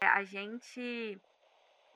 A 0.00 0.24
gente 0.24 1.20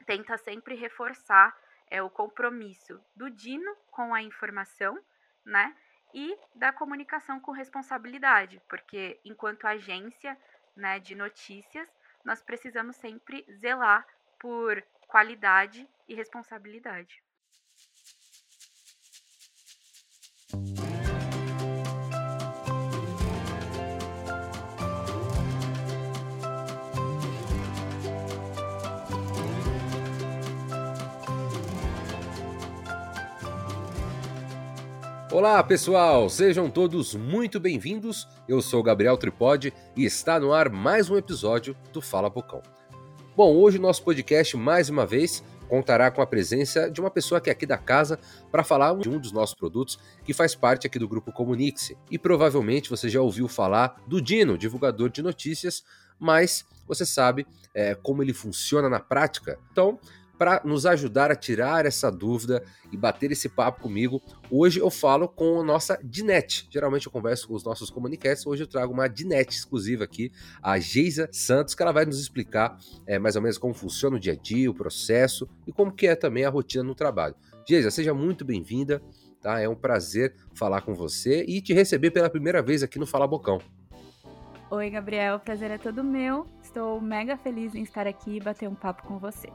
tenta 0.06 0.36
sempre 0.36 0.74
reforçar 0.74 1.56
é, 1.90 2.02
o 2.02 2.10
compromisso 2.10 3.00
do 3.16 3.30
Dino 3.30 3.74
com 3.90 4.14
a 4.14 4.22
informação, 4.22 4.98
né? 5.44 5.74
E 6.12 6.38
da 6.54 6.72
comunicação 6.72 7.40
com 7.40 7.50
responsabilidade, 7.50 8.60
porque 8.68 9.20
enquanto 9.24 9.66
agência 9.66 10.38
né, 10.76 11.00
de 11.00 11.14
notícias, 11.14 11.88
nós 12.24 12.40
precisamos 12.40 12.96
sempre 12.96 13.44
zelar 13.58 14.06
por 14.38 14.82
qualidade 15.08 15.88
e 16.08 16.14
responsabilidade. 16.14 17.22
Olá 35.34 35.60
pessoal, 35.64 36.30
sejam 36.30 36.70
todos 36.70 37.12
muito 37.16 37.58
bem-vindos. 37.58 38.28
Eu 38.46 38.62
sou 38.62 38.80
Gabriel 38.84 39.16
Tripode 39.16 39.74
e 39.96 40.04
está 40.04 40.38
no 40.38 40.52
ar 40.52 40.70
mais 40.70 41.10
um 41.10 41.16
episódio 41.16 41.76
do 41.92 42.00
Fala 42.00 42.30
Bocão. 42.30 42.62
Bom, 43.36 43.52
hoje 43.56 43.76
o 43.76 43.80
nosso 43.80 44.04
podcast 44.04 44.56
mais 44.56 44.88
uma 44.88 45.04
vez 45.04 45.42
contará 45.68 46.08
com 46.12 46.22
a 46.22 46.26
presença 46.26 46.88
de 46.88 47.00
uma 47.00 47.10
pessoa 47.10 47.40
que 47.40 47.50
é 47.50 47.52
aqui 47.52 47.66
da 47.66 47.76
casa 47.76 48.16
para 48.52 48.62
falar 48.62 48.96
de 48.96 49.08
um 49.08 49.18
dos 49.18 49.32
nossos 49.32 49.56
produtos 49.56 49.98
que 50.24 50.32
faz 50.32 50.54
parte 50.54 50.86
aqui 50.86 51.00
do 51.00 51.08
grupo 51.08 51.32
Comunique-se. 51.32 51.98
E 52.08 52.16
provavelmente 52.16 52.88
você 52.88 53.08
já 53.08 53.20
ouviu 53.20 53.48
falar 53.48 54.00
do 54.06 54.22
Dino, 54.22 54.56
divulgador 54.56 55.08
de 55.08 55.20
notícias, 55.20 55.82
mas 56.16 56.64
você 56.86 57.04
sabe 57.04 57.44
é, 57.74 57.96
como 57.96 58.22
ele 58.22 58.32
funciona 58.32 58.88
na 58.88 59.00
prática? 59.00 59.58
Então, 59.72 59.98
para 60.38 60.60
nos 60.64 60.86
ajudar 60.86 61.30
a 61.30 61.36
tirar 61.36 61.86
essa 61.86 62.10
dúvida 62.10 62.62
e 62.92 62.96
bater 62.96 63.32
esse 63.32 63.48
papo 63.48 63.82
comigo, 63.82 64.20
hoje 64.50 64.80
eu 64.80 64.90
falo 64.90 65.28
com 65.28 65.60
a 65.60 65.64
nossa 65.64 65.98
Dinete. 66.02 66.66
Geralmente 66.70 67.06
eu 67.06 67.12
converso 67.12 67.48
com 67.48 67.54
os 67.54 67.64
nossos 67.64 67.90
comunicados, 67.90 68.46
hoje 68.46 68.62
eu 68.62 68.66
trago 68.66 68.92
uma 68.92 69.08
Dinete 69.08 69.56
exclusiva 69.56 70.04
aqui, 70.04 70.30
a 70.62 70.78
Geisa 70.78 71.28
Santos, 71.32 71.74
que 71.74 71.82
ela 71.82 71.92
vai 71.92 72.04
nos 72.04 72.20
explicar 72.20 72.76
é, 73.06 73.18
mais 73.18 73.36
ou 73.36 73.42
menos 73.42 73.58
como 73.58 73.74
funciona 73.74 74.16
o 74.16 74.20
dia 74.20 74.32
a 74.32 74.36
dia, 74.36 74.70
o 74.70 74.74
processo 74.74 75.48
e 75.66 75.72
como 75.72 75.92
que 75.92 76.06
é 76.06 76.14
também 76.14 76.44
a 76.44 76.50
rotina 76.50 76.84
no 76.84 76.94
trabalho. 76.94 77.34
Geisa, 77.66 77.90
seja 77.90 78.12
muito 78.12 78.44
bem-vinda, 78.44 79.02
tá? 79.40 79.60
É 79.60 79.68
um 79.68 79.74
prazer 79.74 80.34
falar 80.54 80.82
com 80.82 80.94
você 80.94 81.44
e 81.46 81.60
te 81.60 81.72
receber 81.72 82.10
pela 82.10 82.28
primeira 82.28 82.62
vez 82.62 82.82
aqui 82.82 82.98
no 82.98 83.06
Fala 83.06 83.26
Bocão. 83.26 83.60
Oi, 84.70 84.90
Gabriel, 84.90 85.36
o 85.36 85.40
prazer 85.40 85.70
é 85.70 85.78
todo 85.78 86.02
meu. 86.02 86.46
Estou 86.62 87.00
mega 87.00 87.36
feliz 87.36 87.74
em 87.74 87.82
estar 87.82 88.06
aqui 88.06 88.36
e 88.36 88.40
bater 88.40 88.68
um 88.68 88.74
papo 88.74 89.04
com 89.04 89.18
você. 89.18 89.48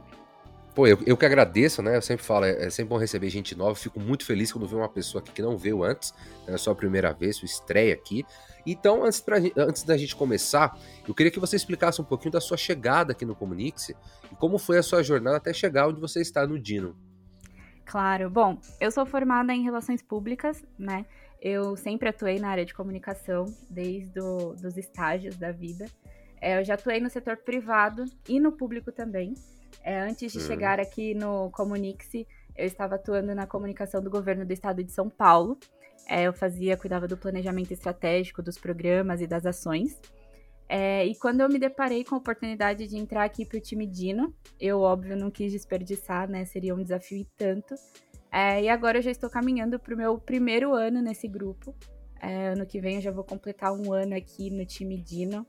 Pô, 0.79 0.87
eu, 0.87 0.97
eu 1.05 1.17
que 1.17 1.25
agradeço, 1.25 1.81
né? 1.81 1.97
Eu 1.97 2.01
sempre 2.01 2.23
falo, 2.23 2.45
é, 2.45 2.51
é 2.51 2.69
sempre 2.69 2.91
bom 2.91 2.97
receber 2.97 3.29
gente 3.29 3.53
nova. 3.53 3.75
Fico 3.75 3.99
muito 3.99 4.25
feliz 4.25 4.49
quando 4.49 4.63
vejo 4.65 4.77
uma 4.77 4.87
pessoa 4.87 5.21
aqui 5.21 5.33
que 5.33 5.41
não 5.41 5.57
veio 5.57 5.83
antes, 5.83 6.13
é 6.47 6.53
a 6.53 6.57
sua 6.57 6.73
primeira 6.73 7.11
vez, 7.11 7.35
sua 7.35 7.47
estreia 7.47 7.93
aqui. 7.93 8.25
Então, 8.65 9.03
antes, 9.03 9.19
pra, 9.19 9.39
antes 9.57 9.83
da 9.83 9.97
gente 9.97 10.15
começar, 10.15 10.79
eu 11.05 11.13
queria 11.13 11.29
que 11.29 11.37
você 11.37 11.57
explicasse 11.57 11.99
um 11.99 12.05
pouquinho 12.05 12.31
da 12.31 12.39
sua 12.39 12.55
chegada 12.55 13.11
aqui 13.11 13.25
no 13.25 13.35
Comunix 13.35 13.89
e 13.89 14.35
como 14.39 14.57
foi 14.57 14.77
a 14.77 14.81
sua 14.81 15.03
jornada 15.03 15.35
até 15.35 15.51
chegar 15.51 15.89
onde 15.89 15.99
você 15.99 16.21
está 16.21 16.47
no 16.47 16.57
Dino. 16.57 16.95
Claro. 17.85 18.29
Bom, 18.29 18.57
eu 18.79 18.89
sou 18.89 19.05
formada 19.05 19.53
em 19.53 19.61
Relações 19.61 20.01
Públicas, 20.01 20.63
né? 20.77 21.05
Eu 21.41 21.75
sempre 21.75 22.07
atuei 22.07 22.39
na 22.39 22.51
área 22.51 22.65
de 22.65 22.73
comunicação, 22.73 23.47
desde 23.69 24.17
os 24.21 24.77
estágios 24.77 25.35
da 25.35 25.51
vida. 25.51 25.87
É, 26.39 26.57
eu 26.57 26.63
já 26.63 26.75
atuei 26.75 27.01
no 27.01 27.09
setor 27.09 27.35
privado 27.35 28.05
e 28.29 28.39
no 28.39 28.53
público 28.53 28.93
também. 28.93 29.33
É, 29.83 30.01
antes 30.01 30.31
de 30.31 30.39
chegar 30.39 30.79
aqui 30.79 31.13
no 31.13 31.49
Comunique-se, 31.51 32.27
eu 32.55 32.65
estava 32.65 32.95
atuando 32.95 33.33
na 33.33 33.47
comunicação 33.47 34.01
do 34.01 34.09
governo 34.09 34.45
do 34.45 34.51
estado 34.51 34.83
de 34.83 34.91
São 34.91 35.09
Paulo. 35.09 35.57
É, 36.07 36.23
eu 36.23 36.33
fazia, 36.33 36.75
cuidava 36.75 37.07
do 37.07 37.15
planejamento 37.15 37.71
estratégico, 37.71 38.41
dos 38.41 38.57
programas 38.57 39.21
e 39.21 39.27
das 39.27 39.45
ações. 39.45 39.99
É, 40.67 41.05
e 41.05 41.15
quando 41.15 41.41
eu 41.41 41.49
me 41.49 41.57
deparei 41.57 42.03
com 42.03 42.15
a 42.15 42.17
oportunidade 42.19 42.87
de 42.87 42.95
entrar 42.95 43.23
aqui 43.23 43.43
para 43.43 43.57
o 43.57 43.61
time 43.61 43.87
Dino, 43.87 44.33
eu, 44.59 44.81
óbvio, 44.81 45.17
não 45.17 45.31
quis 45.31 45.51
desperdiçar, 45.51 46.29
né? 46.29 46.45
Seria 46.45 46.75
um 46.75 46.83
desafio 46.83 47.17
e 47.17 47.25
tanto. 47.37 47.73
É, 48.31 48.61
e 48.61 48.69
agora 48.69 48.99
eu 48.99 49.01
já 49.01 49.09
estou 49.09 49.29
caminhando 49.29 49.79
para 49.79 49.93
o 49.93 49.97
meu 49.97 50.17
primeiro 50.19 50.75
ano 50.75 51.01
nesse 51.01 51.27
grupo. 51.27 51.75
É, 52.21 52.49
ano 52.49 52.65
que 52.65 52.79
vem 52.79 52.95
eu 52.95 53.01
já 53.01 53.11
vou 53.11 53.23
completar 53.23 53.73
um 53.73 53.91
ano 53.91 54.15
aqui 54.15 54.51
no 54.51 54.65
time 54.65 54.97
Dino. 54.97 55.45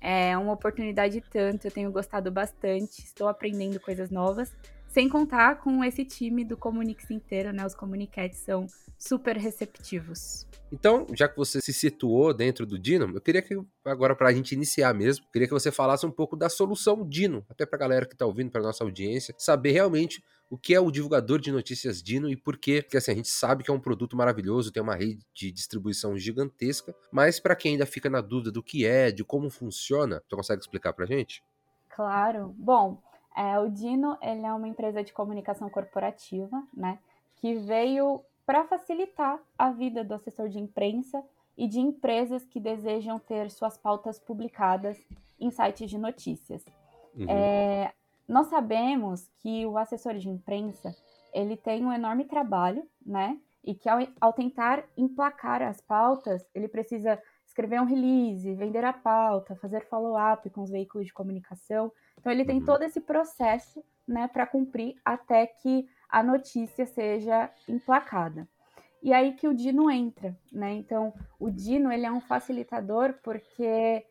É 0.00 0.36
uma 0.36 0.52
oportunidade 0.52 1.22
tanto, 1.30 1.66
eu 1.66 1.70
tenho 1.70 1.90
gostado 1.90 2.30
bastante, 2.30 3.02
estou 3.02 3.28
aprendendo 3.28 3.80
coisas 3.80 4.10
novas, 4.10 4.52
sem 4.88 5.08
contar 5.08 5.56
com 5.56 5.84
esse 5.84 6.04
time 6.04 6.44
do 6.44 6.56
Comunix 6.56 7.10
inteiro, 7.10 7.52
né? 7.52 7.66
Os 7.66 7.74
Comunicates 7.74 8.38
são 8.38 8.66
super 8.96 9.36
receptivos. 9.36 10.46
Então, 10.72 11.06
já 11.14 11.28
que 11.28 11.36
você 11.36 11.60
se 11.60 11.72
situou 11.72 12.34
dentro 12.34 12.66
do 12.66 12.78
Dino, 12.78 13.10
eu 13.14 13.20
queria 13.20 13.40
que, 13.40 13.58
agora 13.84 14.14
para 14.14 14.28
a 14.28 14.32
gente 14.32 14.52
iniciar 14.52 14.92
mesmo, 14.94 15.26
queria 15.32 15.48
que 15.48 15.54
você 15.54 15.72
falasse 15.72 16.04
um 16.04 16.10
pouco 16.10 16.36
da 16.36 16.48
solução 16.48 17.08
Dino, 17.08 17.44
até 17.48 17.64
para 17.64 17.76
a 17.76 17.80
galera 17.80 18.06
que 18.06 18.14
está 18.14 18.26
ouvindo, 18.26 18.50
para 18.50 18.62
nossa 18.62 18.84
audiência, 18.84 19.34
saber 19.38 19.72
realmente 19.72 20.22
o 20.50 20.56
que 20.56 20.74
é 20.74 20.80
o 20.80 20.90
divulgador 20.90 21.40
de 21.40 21.52
notícias 21.52 22.02
Dino 22.02 22.28
e 22.28 22.36
por 22.36 22.56
quê. 22.56 22.82
Porque 22.82 22.96
assim, 22.96 23.12
a 23.12 23.14
gente 23.14 23.28
sabe 23.28 23.62
que 23.62 23.70
é 23.70 23.74
um 23.74 23.80
produto 23.80 24.16
maravilhoso, 24.16 24.72
tem 24.72 24.82
uma 24.82 24.94
rede 24.94 25.24
de 25.34 25.52
distribuição 25.52 26.16
gigantesca, 26.16 26.94
mas 27.12 27.38
para 27.38 27.56
quem 27.56 27.72
ainda 27.72 27.86
fica 27.86 28.08
na 28.08 28.20
dúvida 28.20 28.50
do 28.50 28.62
que 28.62 28.86
é, 28.86 29.10
de 29.10 29.24
como 29.24 29.50
funciona, 29.50 30.22
você 30.28 30.36
consegue 30.36 30.60
explicar 30.60 30.92
para 30.92 31.06
gente? 31.06 31.42
Claro. 31.88 32.54
Bom, 32.56 33.02
é, 33.36 33.58
o 33.58 33.68
Dino 33.68 34.16
ele 34.22 34.44
é 34.44 34.52
uma 34.52 34.68
empresa 34.68 35.02
de 35.02 35.12
comunicação 35.12 35.68
corporativa, 35.68 36.62
né, 36.74 36.98
que 37.36 37.54
veio 37.56 38.22
para 38.46 38.64
facilitar 38.64 39.38
a 39.58 39.70
vida 39.70 40.02
do 40.02 40.14
assessor 40.14 40.48
de 40.48 40.58
imprensa 40.58 41.22
e 41.56 41.68
de 41.68 41.80
empresas 41.80 42.44
que 42.46 42.58
desejam 42.58 43.18
ter 43.18 43.50
suas 43.50 43.76
pautas 43.76 44.18
publicadas 44.18 44.96
em 45.38 45.50
sites 45.50 45.90
de 45.90 45.98
notícias. 45.98 46.64
Uhum. 47.14 47.28
É, 47.28 47.92
nós 48.28 48.48
sabemos 48.48 49.30
que 49.40 49.64
o 49.66 49.78
assessor 49.78 50.14
de 50.14 50.28
imprensa 50.28 50.94
ele 51.32 51.56
tem 51.56 51.84
um 51.84 51.92
enorme 51.92 52.24
trabalho, 52.24 52.86
né? 53.04 53.38
E 53.64 53.74
que 53.74 53.88
ao, 53.88 53.98
ao 54.20 54.32
tentar 54.32 54.84
emplacar 54.96 55.62
as 55.62 55.80
pautas, 55.80 56.44
ele 56.54 56.68
precisa 56.68 57.20
escrever 57.46 57.80
um 57.80 57.84
release, 57.84 58.54
vender 58.54 58.84
a 58.84 58.92
pauta, 58.92 59.56
fazer 59.56 59.84
follow-up 59.88 60.48
com 60.50 60.62
os 60.62 60.70
veículos 60.70 61.06
de 61.06 61.12
comunicação. 61.12 61.90
Então 62.18 62.30
ele 62.30 62.44
tem 62.44 62.58
uhum. 62.58 62.64
todo 62.64 62.82
esse 62.82 63.00
processo, 63.00 63.82
né, 64.06 64.28
para 64.28 64.46
cumprir 64.46 64.96
até 65.04 65.46
que 65.46 65.88
a 66.08 66.22
notícia 66.22 66.86
seja 66.86 67.50
emplacada. 67.68 68.48
E 69.02 69.12
aí 69.12 69.32
que 69.34 69.46
o 69.46 69.54
Dino 69.54 69.90
entra, 69.90 70.36
né? 70.52 70.72
Então, 70.72 71.14
o 71.38 71.50
Dino 71.50 71.92
ele 71.92 72.06
é 72.06 72.10
um 72.10 72.20
facilitador 72.20 73.14
porque 73.22 74.04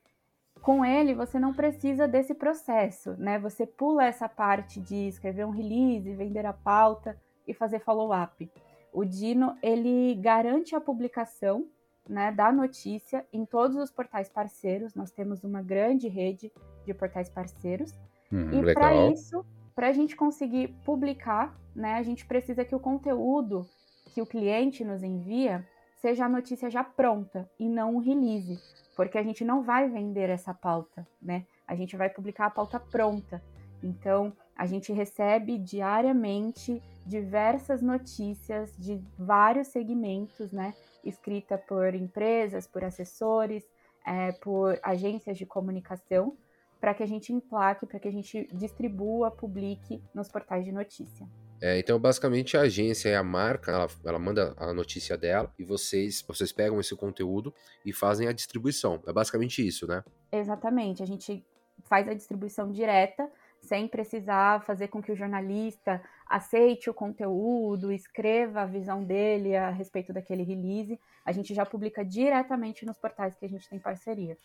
com 0.61 0.83
ele, 0.83 1.13
você 1.13 1.39
não 1.39 1.53
precisa 1.53 2.07
desse 2.07 2.33
processo, 2.33 3.15
né? 3.17 3.39
Você 3.39 3.65
pula 3.65 4.05
essa 4.05 4.27
parte 4.27 4.79
de 4.79 5.07
escrever 5.07 5.45
um 5.45 5.51
release, 5.51 6.15
vender 6.15 6.45
a 6.45 6.53
pauta 6.53 7.19
e 7.47 7.53
fazer 7.53 7.79
follow-up. 7.79 8.49
O 8.91 9.05
Dino, 9.05 9.55
ele 9.61 10.15
garante 10.15 10.75
a 10.75 10.81
publicação 10.81 11.67
né, 12.09 12.31
da 12.31 12.51
notícia 12.51 13.25
em 13.31 13.45
todos 13.45 13.77
os 13.77 13.91
portais 13.91 14.29
parceiros. 14.29 14.95
Nós 14.95 15.11
temos 15.11 15.43
uma 15.43 15.61
grande 15.61 16.07
rede 16.07 16.51
de 16.85 16.93
portais 16.93 17.29
parceiros. 17.29 17.93
Hum, 18.31 18.49
e 18.51 18.73
para 18.73 19.11
isso, 19.11 19.45
para 19.75 19.89
a 19.89 19.93
gente 19.93 20.15
conseguir 20.15 20.69
publicar, 20.83 21.55
né, 21.75 21.93
a 21.95 22.03
gente 22.03 22.25
precisa 22.25 22.65
que 22.65 22.75
o 22.75 22.79
conteúdo 22.79 23.65
que 24.13 24.21
o 24.21 24.25
cliente 24.25 24.83
nos 24.83 25.03
envia 25.03 25.65
seja 26.07 26.25
a 26.25 26.29
notícia 26.29 26.69
já 26.69 26.85
pronta 26.85 27.49
e 27.59 27.67
não 27.67 27.95
um 27.95 27.99
release 27.99 28.57
porque 28.95 29.17
a 29.17 29.23
gente 29.23 29.43
não 29.43 29.61
vai 29.61 29.89
vender 29.89 30.29
essa 30.29 30.53
pauta, 30.53 31.05
né? 31.21 31.45
A 31.67 31.75
gente 31.75 31.97
vai 31.97 32.09
publicar 32.09 32.45
a 32.45 32.49
pauta 32.49 32.79
pronta. 32.79 33.43
Então, 33.83 34.33
a 34.55 34.65
gente 34.65 34.91
recebe 34.93 35.57
diariamente 35.59 36.81
diversas 37.05 37.81
notícias 37.81 38.75
de 38.77 38.99
vários 39.15 39.67
segmentos, 39.67 40.51
né? 40.51 40.73
Escrita 41.03 41.57
por 41.57 41.93
empresas, 41.93 42.65
por 42.65 42.83
assessores, 42.83 43.63
é, 44.03 44.31
por 44.31 44.79
agências 44.81 45.37
de 45.37 45.45
comunicação, 45.45 46.35
para 46.79 46.93
que 46.93 47.03
a 47.03 47.07
gente 47.07 47.33
emplaque, 47.33 47.85
para 47.85 47.99
que 47.99 48.07
a 48.07 48.11
gente 48.11 48.49
distribua, 48.51 49.29
publique 49.29 50.01
nos 50.11 50.27
portais 50.27 50.63
de 50.63 50.71
notícia. 50.71 51.27
É, 51.59 51.79
então, 51.79 51.99
basicamente, 51.99 52.55
a 52.55 52.61
agência 52.61 53.09
é 53.09 53.15
a 53.15 53.23
marca, 53.23 53.71
ela, 53.71 53.87
ela, 54.05 54.19
manda 54.19 54.53
a 54.57 54.71
notícia 54.73 55.17
dela 55.17 55.51
e 55.57 55.63
vocês, 55.63 56.23
vocês 56.27 56.51
pegam 56.51 56.79
esse 56.79 56.95
conteúdo 56.95 57.53
e 57.83 57.91
fazem 57.91 58.27
a 58.27 58.31
distribuição. 58.31 59.01
É 59.07 59.11
basicamente 59.11 59.65
isso, 59.65 59.87
né? 59.87 60.03
Exatamente. 60.31 61.01
A 61.01 61.05
gente 61.05 61.43
faz 61.85 62.07
a 62.07 62.13
distribuição 62.13 62.71
direta, 62.71 63.29
sem 63.59 63.87
precisar 63.87 64.63
fazer 64.65 64.87
com 64.87 65.01
que 65.01 65.11
o 65.11 65.15
jornalista 65.15 66.01
aceite 66.27 66.89
o 66.89 66.93
conteúdo, 66.93 67.91
escreva 67.91 68.61
a 68.61 68.65
visão 68.65 69.03
dele 69.03 69.55
a 69.55 69.69
respeito 69.69 70.13
daquele 70.13 70.43
release. 70.43 70.99
A 71.25 71.31
gente 71.31 71.53
já 71.53 71.65
publica 71.65 72.05
diretamente 72.05 72.85
nos 72.85 72.97
portais 72.97 73.35
que 73.35 73.45
a 73.45 73.49
gente 73.49 73.67
tem 73.67 73.79
parceria. 73.79 74.37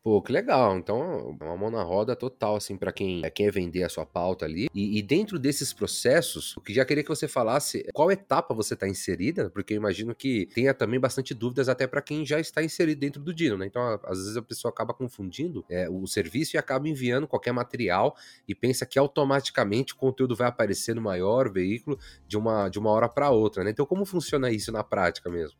Pô, 0.00 0.22
que 0.22 0.32
legal. 0.32 0.76
Então, 0.78 1.36
uma 1.40 1.56
mão 1.56 1.70
na 1.70 1.82
roda 1.82 2.14
total, 2.14 2.56
assim, 2.56 2.76
para 2.76 2.92
quem 2.92 3.20
quer 3.34 3.50
vender 3.50 3.82
a 3.82 3.88
sua 3.88 4.06
pauta 4.06 4.44
ali. 4.46 4.68
E, 4.72 4.96
e, 4.96 5.02
dentro 5.02 5.38
desses 5.38 5.72
processos, 5.72 6.56
o 6.56 6.60
que 6.60 6.72
já 6.72 6.84
queria 6.84 7.02
que 7.02 7.08
você 7.08 7.26
falasse 7.26 7.84
qual 7.92 8.10
etapa 8.10 8.54
você 8.54 8.74
está 8.74 8.88
inserida, 8.88 9.50
porque 9.50 9.74
eu 9.74 9.76
imagino 9.76 10.14
que 10.14 10.46
tenha 10.54 10.72
também 10.72 11.00
bastante 11.00 11.34
dúvidas 11.34 11.68
até 11.68 11.86
para 11.86 12.00
quem 12.00 12.24
já 12.24 12.38
está 12.38 12.62
inserido 12.62 13.00
dentro 13.00 13.20
do 13.20 13.34
Dino, 13.34 13.58
né? 13.58 13.66
Então, 13.66 13.82
às 14.04 14.18
vezes 14.18 14.36
a 14.36 14.42
pessoa 14.42 14.70
acaba 14.70 14.94
confundindo 14.94 15.64
é, 15.68 15.90
o 15.90 16.06
serviço 16.06 16.56
e 16.56 16.58
acaba 16.58 16.88
enviando 16.88 17.26
qualquer 17.26 17.52
material 17.52 18.16
e 18.46 18.54
pensa 18.54 18.86
que 18.86 18.98
automaticamente 18.98 19.94
o 19.94 19.96
conteúdo 19.96 20.36
vai 20.36 20.48
aparecer 20.48 20.94
no 20.94 21.02
maior 21.02 21.50
veículo 21.50 21.98
de 22.26 22.36
uma, 22.38 22.68
de 22.68 22.78
uma 22.78 22.90
hora 22.90 23.08
para 23.08 23.30
outra, 23.30 23.64
né? 23.64 23.70
Então, 23.70 23.84
como 23.84 24.04
funciona 24.04 24.50
isso 24.50 24.70
na 24.70 24.84
prática 24.84 25.28
mesmo? 25.28 25.58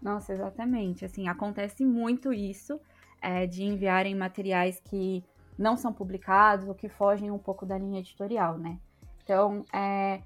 Nossa, 0.00 0.32
exatamente. 0.32 1.04
Assim, 1.04 1.28
acontece 1.28 1.84
muito 1.86 2.32
isso 2.32 2.78
é, 3.22 3.46
de 3.46 3.64
enviarem 3.64 4.14
materiais 4.14 4.80
que 4.84 5.24
não 5.56 5.76
são 5.76 5.92
publicados 5.92 6.68
ou 6.68 6.74
que 6.74 6.88
fogem 6.88 7.30
um 7.30 7.38
pouco 7.38 7.64
da 7.64 7.78
linha 7.78 8.00
editorial, 8.00 8.58
né? 8.58 8.78
Então, 9.22 9.64
é, 9.72 10.20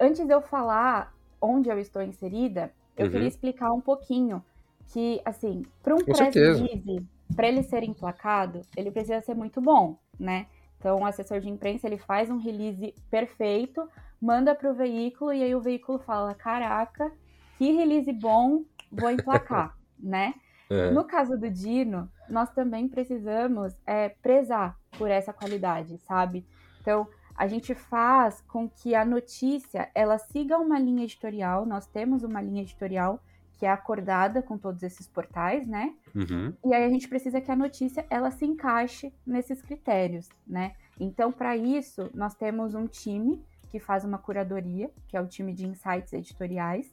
antes 0.00 0.26
de 0.26 0.32
eu 0.32 0.42
falar 0.42 1.14
onde 1.40 1.68
eu 1.68 1.78
estou 1.78 2.02
inserida, 2.02 2.72
eu 2.96 3.06
uhum. 3.06 3.12
queria 3.12 3.28
explicar 3.28 3.72
um 3.72 3.80
pouquinho 3.80 4.44
que, 4.92 5.20
assim, 5.24 5.62
para 5.82 5.94
um 5.94 5.98
press 5.98 6.34
release, 6.34 7.06
para 7.34 7.48
ele 7.48 7.62
ser 7.62 7.84
emplacado, 7.84 8.62
ele 8.76 8.90
precisa 8.90 9.20
ser 9.20 9.34
muito 9.34 9.60
bom, 9.60 9.96
né? 10.18 10.46
Então, 10.78 10.98
o 10.98 11.06
assessor 11.06 11.40
de 11.40 11.48
imprensa, 11.48 11.86
ele 11.86 11.98
faz 11.98 12.30
um 12.30 12.38
release 12.38 12.94
perfeito, 13.10 13.88
manda 14.20 14.54
para 14.54 14.70
o 14.70 14.74
veículo 14.74 15.32
e 15.32 15.42
aí 15.42 15.54
o 15.54 15.60
veículo 15.60 15.98
fala, 15.98 16.34
caraca, 16.34 17.12
que 17.58 17.70
release 17.72 18.12
bom, 18.12 18.64
vou 18.90 19.10
emplacar, 19.10 19.76
né? 19.98 20.34
É. 20.70 20.90
No 20.90 21.04
caso 21.04 21.36
do 21.38 21.50
Dino, 21.50 22.10
nós 22.30 22.50
também 22.50 22.88
precisamos 22.88 23.74
é, 23.86 24.08
prezar 24.08 24.78
por 24.96 25.10
essa 25.10 25.32
qualidade, 25.32 25.98
sabe? 25.98 26.46
Então, 26.80 27.06
a 27.36 27.46
gente 27.46 27.74
faz 27.74 28.40
com 28.42 28.68
que 28.68 28.94
a 28.94 29.04
notícia 29.04 29.90
ela 29.94 30.18
siga 30.18 30.58
uma 30.58 30.78
linha 30.78 31.04
editorial. 31.04 31.64
Nós 31.64 31.86
temos 31.86 32.22
uma 32.22 32.40
linha 32.40 32.62
editorial 32.62 33.20
que 33.54 33.66
é 33.66 33.70
acordada 33.70 34.42
com 34.42 34.56
todos 34.56 34.82
esses 34.82 35.06
portais, 35.06 35.66
né? 35.66 35.94
Uhum. 36.14 36.54
E 36.64 36.74
aí 36.74 36.84
a 36.84 36.88
gente 36.88 37.08
precisa 37.08 37.40
que 37.40 37.50
a 37.50 37.56
notícia 37.56 38.06
ela 38.08 38.30
se 38.30 38.46
encaixe 38.46 39.12
nesses 39.26 39.60
critérios, 39.60 40.28
né? 40.46 40.72
Então, 40.98 41.30
para 41.30 41.56
isso, 41.56 42.10
nós 42.14 42.34
temos 42.34 42.74
um 42.74 42.86
time 42.86 43.42
que 43.70 43.78
faz 43.78 44.04
uma 44.04 44.18
curadoria, 44.18 44.90
que 45.08 45.16
é 45.16 45.20
o 45.20 45.26
time 45.26 45.52
de 45.52 45.66
insights 45.66 46.12
editoriais, 46.12 46.92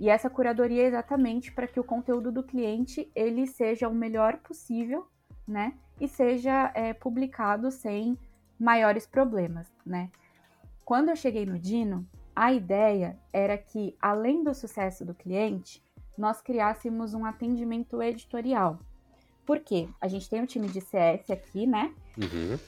e 0.00 0.08
essa 0.08 0.30
curadoria 0.30 0.84
é 0.84 0.86
exatamente 0.86 1.52
para 1.52 1.66
que 1.66 1.78
o 1.78 1.84
conteúdo 1.84 2.32
do 2.32 2.42
cliente 2.42 3.12
ele 3.14 3.46
seja 3.46 3.86
o 3.86 3.94
melhor 3.94 4.38
possível, 4.38 5.06
né? 5.46 5.74
E 6.00 6.08
seja 6.08 6.72
é, 6.74 6.94
publicado 6.94 7.70
sem 7.70 8.18
maiores 8.58 9.06
problemas, 9.06 9.70
né? 9.84 10.10
Quando 10.86 11.10
eu 11.10 11.16
cheguei 11.16 11.44
no 11.44 11.58
Dino, 11.58 12.08
a 12.34 12.50
ideia 12.50 13.18
era 13.30 13.58
que, 13.58 13.94
além 14.00 14.42
do 14.42 14.54
sucesso 14.54 15.04
do 15.04 15.14
cliente, 15.14 15.84
nós 16.16 16.40
criássemos 16.40 17.12
um 17.12 17.26
atendimento 17.26 18.02
editorial. 18.02 18.78
Por 19.44 19.60
quê? 19.60 19.86
A 20.00 20.08
gente 20.08 20.30
tem 20.30 20.40
um 20.40 20.46
time 20.46 20.68
de 20.68 20.80
CS 20.80 21.30
aqui, 21.30 21.66
né? 21.66 21.94
Uhum. 22.16 22.58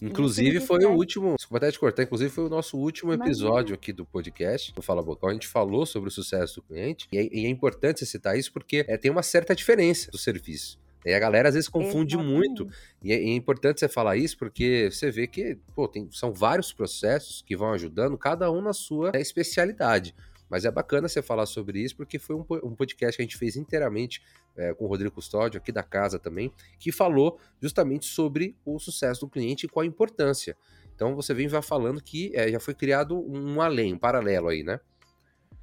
Inclusive 0.00 0.60
foi 0.60 0.84
o 0.84 0.92
último, 0.92 1.34
desculpa 1.36 1.58
até 1.58 1.72
te 1.72 1.78
cortar, 1.78 2.02
inclusive 2.04 2.30
foi 2.30 2.44
o 2.44 2.48
nosso 2.48 2.76
último 2.76 3.12
episódio 3.12 3.74
aqui 3.74 3.92
do 3.92 4.04
podcast, 4.04 4.72
do 4.72 4.80
Fala 4.80 5.02
Bocal, 5.02 5.30
a 5.30 5.32
gente 5.32 5.48
falou 5.48 5.84
sobre 5.84 6.08
o 6.08 6.12
sucesso 6.12 6.56
do 6.56 6.62
cliente, 6.62 7.08
e 7.12 7.18
é, 7.18 7.28
e 7.32 7.46
é 7.46 7.48
importante 7.48 8.06
citar 8.06 8.38
isso 8.38 8.52
porque 8.52 8.84
é, 8.86 8.96
tem 8.96 9.10
uma 9.10 9.22
certa 9.22 9.54
diferença 9.54 10.10
do 10.10 10.18
serviço. 10.18 10.78
E 11.04 11.12
a 11.12 11.18
galera 11.18 11.48
às 11.48 11.54
vezes 11.54 11.68
confunde 11.68 12.16
Exatamente. 12.16 12.36
muito. 12.36 12.68
E 13.02 13.12
é, 13.12 13.16
é, 13.16 13.34
importante 13.34 13.80
você 13.80 13.88
falar 13.88 14.16
isso 14.16 14.36
porque 14.36 14.90
você 14.90 15.10
vê 15.10 15.26
que 15.26 15.56
pô, 15.74 15.88
tem, 15.88 16.08
são 16.12 16.32
vários 16.32 16.72
processos 16.72 17.42
que 17.42 17.56
vão 17.56 17.72
ajudando, 17.72 18.18
cada 18.18 18.50
um 18.50 18.60
na 18.60 18.72
sua 18.72 19.12
especialidade. 19.14 20.14
Mas 20.50 20.64
é 20.64 20.70
bacana 20.70 21.08
você 21.08 21.20
falar 21.20 21.46
sobre 21.46 21.80
isso, 21.80 21.94
porque 21.94 22.18
foi 22.18 22.34
um, 22.36 22.44
um 22.64 22.74
podcast 22.74 23.16
que 23.16 23.22
a 23.22 23.24
gente 23.24 23.36
fez 23.36 23.56
inteiramente 23.56 24.22
é, 24.58 24.74
com 24.74 24.84
o 24.84 24.88
Rodrigo 24.88 25.14
Custódio, 25.14 25.58
aqui 25.58 25.72
da 25.72 25.82
casa 25.82 26.18
também, 26.18 26.52
que 26.78 26.92
falou 26.92 27.38
justamente 27.60 28.06
sobre 28.06 28.56
o 28.64 28.78
sucesso 28.78 29.22
do 29.22 29.30
cliente 29.30 29.66
e 29.66 29.68
qual 29.68 29.82
a 29.82 29.86
importância. 29.86 30.56
Então 30.94 31.14
você 31.14 31.32
vem 31.32 31.48
já 31.48 31.62
falando 31.62 32.02
que 32.02 32.32
é, 32.34 32.50
já 32.50 32.60
foi 32.60 32.74
criado 32.74 33.18
um 33.18 33.60
além, 33.60 33.94
um 33.94 33.98
paralelo 33.98 34.48
aí, 34.48 34.62
né? 34.62 34.80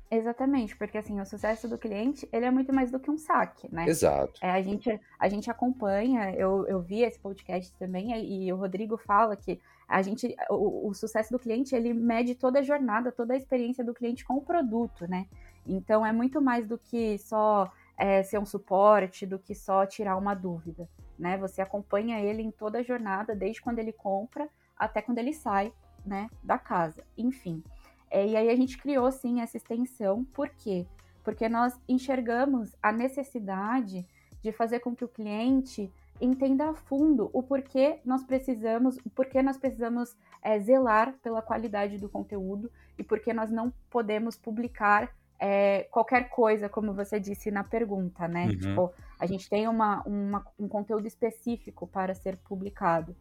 Exatamente, 0.10 0.78
porque 0.78 0.98
assim, 0.98 1.20
o 1.20 1.26
sucesso 1.26 1.68
do 1.68 1.78
cliente, 1.78 2.30
ele 2.32 2.46
é 2.46 2.52
muito 2.52 2.72
mais 2.72 2.92
do 2.92 3.00
que 3.00 3.10
um 3.10 3.18
saque, 3.18 3.68
né? 3.74 3.86
Exato. 3.88 4.40
É, 4.42 4.52
a, 4.52 4.62
gente, 4.62 5.00
a 5.20 5.28
gente 5.28 5.50
acompanha, 5.50 6.32
eu, 6.36 6.66
eu 6.68 6.80
vi 6.80 7.02
esse 7.02 7.20
podcast 7.20 7.74
também, 7.78 8.16
e 8.24 8.54
o 8.54 8.56
Rodrigo 8.56 8.98
fala 8.98 9.36
que 9.36 9.60
a 9.88 10.02
gente, 10.02 10.36
o, 10.50 10.90
o, 10.90 10.94
sucesso 10.94 11.32
do 11.32 11.40
cliente, 11.40 11.76
ele 11.76 11.94
mede 11.94 12.36
toda 12.36 12.60
a 12.60 12.64
jornada, 12.64 13.12
toda 13.12 13.34
a 13.34 13.38
experiência 13.38 13.84
do 13.84 13.94
cliente 13.94 14.24
com 14.24 14.36
o 14.36 14.42
produto, 14.42 15.08
né? 15.08 15.26
Então 15.66 16.06
é 16.06 16.12
muito 16.12 16.42
mais 16.42 16.68
do 16.68 16.78
que 16.78 17.18
só 17.18 17.72
é, 17.98 18.24
ser 18.24 18.40
um 18.40 18.46
suporte, 18.46 19.26
do 19.26 19.40
que 19.40 19.56
só 19.56 19.86
tirar 19.86 20.18
uma 20.18 20.34
dúvida, 20.34 20.90
né? 21.18 21.38
Você 21.38 21.62
acompanha 21.62 22.20
ele 22.20 22.42
em 22.42 22.52
toda 22.52 22.80
a 22.80 22.84
jornada, 22.84 23.36
desde 23.36 23.62
quando 23.62 23.80
ele 23.80 23.94
compra 23.94 24.50
até 24.78 25.02
quando 25.02 25.20
ele 25.20 25.34
sai, 25.34 25.72
né, 26.06 26.30
da 26.44 26.58
casa. 26.58 27.04
Enfim. 27.18 27.64
É, 28.12 28.26
e 28.26 28.36
aí 28.36 28.50
a 28.50 28.56
gente 28.56 28.78
criou 28.78 29.12
sim 29.12 29.42
essa 29.42 29.58
extensão, 29.58 30.24
por 30.26 30.50
quê? 30.50 30.86
Porque 31.24 31.50
nós 31.50 31.80
enxergamos 31.88 32.76
a 32.82 32.92
necessidade 32.92 34.06
de 34.42 34.52
fazer 34.52 34.80
com 34.80 34.96
que 34.96 35.04
o 35.04 35.08
cliente 35.08 35.92
entenda 36.22 36.70
a 36.70 36.74
fundo 36.74 37.30
o 37.34 37.42
porquê 37.42 38.00
nós 38.06 38.24
precisamos, 38.24 38.98
o 38.98 39.10
porquê 39.10 39.42
nós 39.42 39.58
precisamos 39.58 40.16
é, 40.42 40.60
zelar 40.60 41.14
pela 41.22 41.42
qualidade 41.42 41.98
do 41.98 42.08
conteúdo 42.08 42.72
e 42.98 43.04
porquê 43.04 43.34
nós 43.34 43.52
não 43.52 43.74
podemos 43.90 44.38
publicar 44.38 45.14
é, 45.40 45.84
qualquer 45.92 46.30
coisa, 46.30 46.70
como 46.70 46.94
você 46.94 47.20
disse 47.20 47.52
na 47.52 47.64
pergunta, 47.64 48.28
né? 48.28 48.46
Uhum. 48.46 48.58
Tipo, 48.58 48.94
a 49.20 49.26
gente 49.26 49.50
tem 49.50 49.68
uma, 49.68 50.02
uma, 50.04 50.46
um 50.58 50.68
conteúdo 50.68 51.08
específico 51.08 51.88
para 51.88 52.14
ser 52.14 52.38
publicado. 52.38 53.16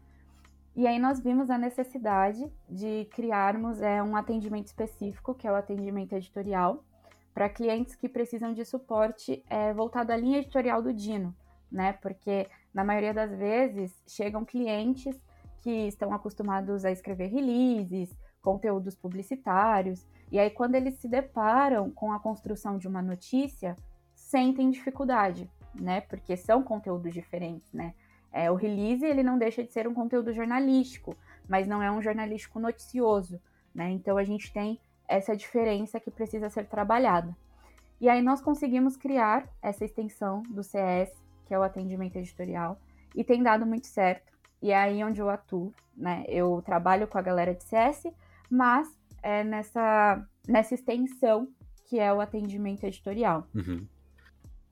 E 0.77 0.87
aí 0.87 0.99
nós 0.99 1.21
vimos 1.21 1.51
a 1.51 1.59
necessidade 1.59 2.51
de 2.69 3.07
criarmos 3.13 3.81
é, 3.81 4.03
um 4.03 4.17
atendimento 4.17 4.67
específico, 4.67 5.35
que 5.35 5.47
é 5.47 5.53
o 5.53 5.55
atendimento 5.55 6.15
editorial, 6.15 6.85
para 7.33 7.49
clientes 7.49 7.95
que 7.95 8.09
precisam 8.09 8.53
de 8.53 8.65
suporte 8.65 9.45
é, 9.49 9.73
voltado 9.73 10.13
à 10.13 10.17
linha 10.17 10.39
editorial 10.39 10.83
do 10.83 10.93
Dino, 10.93 11.35
né? 11.71 11.93
Porque 11.95 12.49
na 12.73 12.85
maioria 12.85 13.15
das 13.15 13.31
vezes 13.37 13.93
chegam 14.07 14.45
clientes 14.45 15.21
que 15.61 15.89
estão 15.89 16.13
acostumados 16.13 16.85
a 16.85 16.91
escrever 16.91 17.29
releases, 17.29 18.17
conteúdos 18.41 18.95
publicitários, 18.95 20.07
e 20.31 20.39
aí 20.39 20.51
quando 20.51 20.75
eles 20.75 20.95
se 20.97 21.09
deparam 21.09 21.91
com 21.91 22.13
a 22.13 22.19
construção 22.19 22.79
de 22.79 22.89
uma 22.89 23.03
notícia, 23.03 23.77
sentem 24.15 24.71
dificuldade, 24.71 25.51
né? 25.75 26.01
Porque 26.03 26.37
são 26.37 26.63
conteúdos 26.63 27.13
diferentes, 27.13 27.73
né? 27.73 27.95
É, 28.33 28.51
o 28.51 28.57
release 28.57 29.05
ele 29.05 29.23
não 29.23 29.39
deixa 29.39 29.63
de 29.63 29.73
ser 29.73 29.87
um 29.87 29.95
conteúdo 29.95 30.33
jornalístico, 30.33 31.17
mas 31.49 31.69
não 31.69 31.83
é 31.83 31.91
um 31.91 32.03
jornalístico 32.03 32.59
noticioso, 32.59 33.41
né? 33.75 33.91
Então 33.91 34.17
a 34.17 34.25
gente 34.25 34.53
tem 34.53 34.81
essa 35.07 35.37
diferença 35.37 36.01
que 36.01 36.11
precisa 36.11 36.51
ser 36.51 36.67
trabalhada. 36.67 37.37
E 38.01 38.09
aí 38.09 38.21
nós 38.21 38.41
conseguimos 38.41 38.97
criar 38.97 39.49
essa 39.63 39.85
extensão 39.85 40.43
do 40.51 40.63
CS, 40.63 41.13
que 41.47 41.55
é 41.55 41.59
o 41.59 41.63
atendimento 41.63 42.17
editorial, 42.17 42.79
e 43.15 43.23
tem 43.23 43.43
dado 43.43 43.65
muito 43.65 43.87
certo. 43.87 44.33
E 44.61 44.73
é 44.73 44.77
aí 44.77 45.05
onde 45.05 45.21
eu 45.21 45.31
atuo, 45.31 45.73
né? 45.97 46.25
Eu 46.27 46.61
trabalho 46.65 47.07
com 47.07 47.19
a 47.19 47.23
galera 47.23 47.55
de 47.55 47.63
CS, 47.63 48.07
mas 48.51 48.89
é 49.25 49.43
nessa, 49.43 50.23
nessa 50.47 50.75
extensão 50.75 51.49
que 51.87 51.99
é 51.99 52.13
o 52.13 52.21
atendimento 52.21 52.85
editorial. 52.85 53.49
Uhum. 53.55 53.87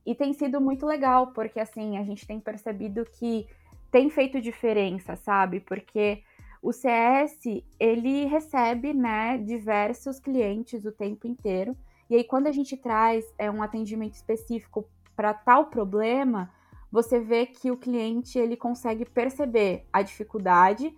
E 0.05 0.15
tem 0.15 0.33
sido 0.33 0.61
muito 0.61 0.85
legal, 0.85 1.29
porque 1.29 1.59
assim, 1.59 1.97
a 1.97 2.05
gente 2.05 2.27
tem 2.27 2.39
percebido 2.39 3.05
que 3.05 3.47
tem 3.91 4.11
feito 4.11 4.41
diferença, 4.41 5.17
sabe? 5.17 5.61
Porque 5.61 6.23
o 6.63 6.73
CS, 6.73 7.39
ele 7.79 8.27
recebe, 8.27 8.93
né, 8.93 9.39
diversos 9.39 10.21
clientes 10.21 10.85
o 10.85 10.93
tempo 10.93 11.27
inteiro. 11.27 11.77
E 12.11 12.17
aí 12.17 12.25
quando 12.25 12.47
a 12.47 12.53
gente 12.53 12.77
traz 12.77 13.25
é, 13.39 13.51
um 13.51 13.63
atendimento 13.63 14.15
específico 14.15 14.89
para 15.17 15.33
tal 15.33 15.67
problema, 15.67 16.51
você 16.91 17.19
vê 17.21 17.47
que 17.47 17.71
o 17.71 17.77
cliente 17.77 18.39
ele 18.39 18.57
consegue 18.57 19.05
perceber 19.05 19.87
a 19.93 20.03
dificuldade 20.03 20.95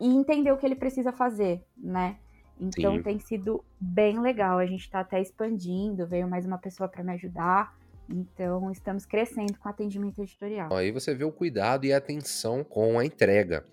e 0.00 0.08
entender 0.08 0.50
o 0.50 0.56
que 0.56 0.66
ele 0.66 0.74
precisa 0.74 1.12
fazer, 1.12 1.64
né? 1.76 2.18
Então 2.60 2.96
Sim. 2.96 3.02
tem 3.02 3.18
sido 3.18 3.64
bem 3.80 4.20
legal. 4.20 4.58
A 4.58 4.66
gente 4.66 4.82
está 4.82 5.00
até 5.00 5.20
expandindo, 5.20 6.06
veio 6.06 6.28
mais 6.28 6.44
uma 6.44 6.58
pessoa 6.58 6.88
para 6.88 7.02
me 7.02 7.12
ajudar. 7.12 7.74
Então, 8.12 8.70
estamos 8.72 9.06
crescendo 9.06 9.56
com 9.58 9.68
atendimento 9.68 10.20
editorial. 10.20 10.74
Aí 10.74 10.90
você 10.90 11.14
vê 11.14 11.24
o 11.24 11.30
cuidado 11.30 11.86
e 11.86 11.92
a 11.92 11.96
atenção 11.96 12.64
com 12.64 12.98
a 12.98 13.04
entrega. 13.04 13.64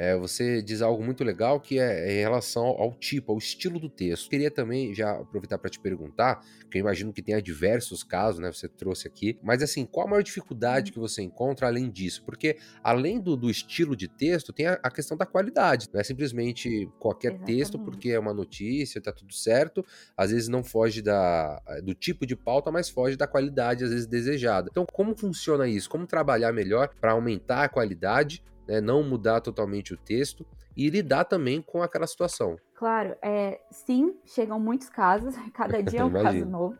É, 0.00 0.16
você 0.16 0.62
diz 0.62 0.80
algo 0.80 1.04
muito 1.04 1.22
legal 1.22 1.60
que 1.60 1.78
é, 1.78 2.08
é 2.08 2.16
em 2.16 2.20
relação 2.20 2.64
ao 2.64 2.94
tipo, 2.94 3.32
ao 3.32 3.36
estilo 3.36 3.78
do 3.78 3.90
texto. 3.90 4.30
Queria 4.30 4.50
também 4.50 4.94
já 4.94 5.10
aproveitar 5.10 5.58
para 5.58 5.68
te 5.68 5.78
perguntar, 5.78 6.42
que 6.70 6.78
eu 6.78 6.80
imagino 6.80 7.12
que 7.12 7.20
tenha 7.20 7.42
diversos 7.42 8.02
casos, 8.02 8.40
né? 8.40 8.50
Você 8.50 8.66
trouxe 8.66 9.06
aqui, 9.06 9.38
mas 9.42 9.62
assim, 9.62 9.84
qual 9.84 10.06
a 10.06 10.10
maior 10.10 10.22
dificuldade 10.22 10.90
que 10.90 10.98
você 10.98 11.20
encontra 11.20 11.66
além 11.66 11.90
disso? 11.90 12.22
Porque 12.24 12.56
além 12.82 13.20
do, 13.20 13.36
do 13.36 13.50
estilo 13.50 13.94
de 13.94 14.08
texto, 14.08 14.54
tem 14.54 14.68
a, 14.68 14.80
a, 14.82 14.90
questão 14.90 15.18
da 15.18 15.26
qualidade. 15.26 15.86
Não 15.92 16.00
é 16.00 16.04
simplesmente 16.04 16.88
qualquer 16.98 17.32
Exatamente. 17.32 17.58
texto 17.58 17.78
porque 17.78 18.08
é 18.08 18.18
uma 18.18 18.32
notícia, 18.32 19.02
tá 19.02 19.12
tudo 19.12 19.34
certo. 19.34 19.84
Às 20.16 20.30
vezes 20.30 20.48
não 20.48 20.64
foge 20.64 21.02
da, 21.02 21.60
do 21.84 21.92
tipo 21.92 22.24
de 22.24 22.34
pauta, 22.34 22.72
mas 22.72 22.88
foge 22.88 23.18
da 23.18 23.26
qualidade, 23.26 23.84
às 23.84 23.90
vezes 23.90 24.06
desejada. 24.06 24.68
Então, 24.70 24.86
como 24.90 25.14
funciona 25.14 25.68
isso? 25.68 25.90
Como 25.90 26.06
trabalhar 26.06 26.54
melhor 26.54 26.88
para 26.98 27.12
aumentar 27.12 27.64
a 27.64 27.68
qualidade 27.68 28.42
né, 28.70 28.80
não 28.80 29.02
mudar 29.02 29.40
totalmente 29.40 29.92
o 29.92 29.96
texto 29.96 30.46
e 30.76 30.88
lidar 30.88 31.24
também 31.24 31.60
com 31.60 31.82
aquela 31.82 32.06
situação. 32.06 32.56
Claro, 32.76 33.16
é, 33.20 33.60
sim, 33.72 34.16
chegam 34.24 34.60
muitos 34.60 34.88
casos, 34.88 35.34
cada 35.52 35.82
dia 35.82 36.00
é 36.00 36.04
um 36.04 36.12
caso 36.12 36.46
novo. 36.46 36.78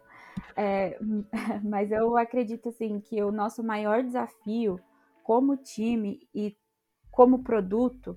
É, 0.57 0.97
mas 1.65 1.91
eu 1.91 2.17
acredito 2.17 2.69
assim 2.69 3.01
que 3.01 3.21
o 3.21 3.33
nosso 3.33 3.65
maior 3.65 4.05
desafio 4.05 4.79
como 5.25 5.57
time 5.57 6.21
e 6.33 6.57
como 7.11 7.43
produto 7.43 8.15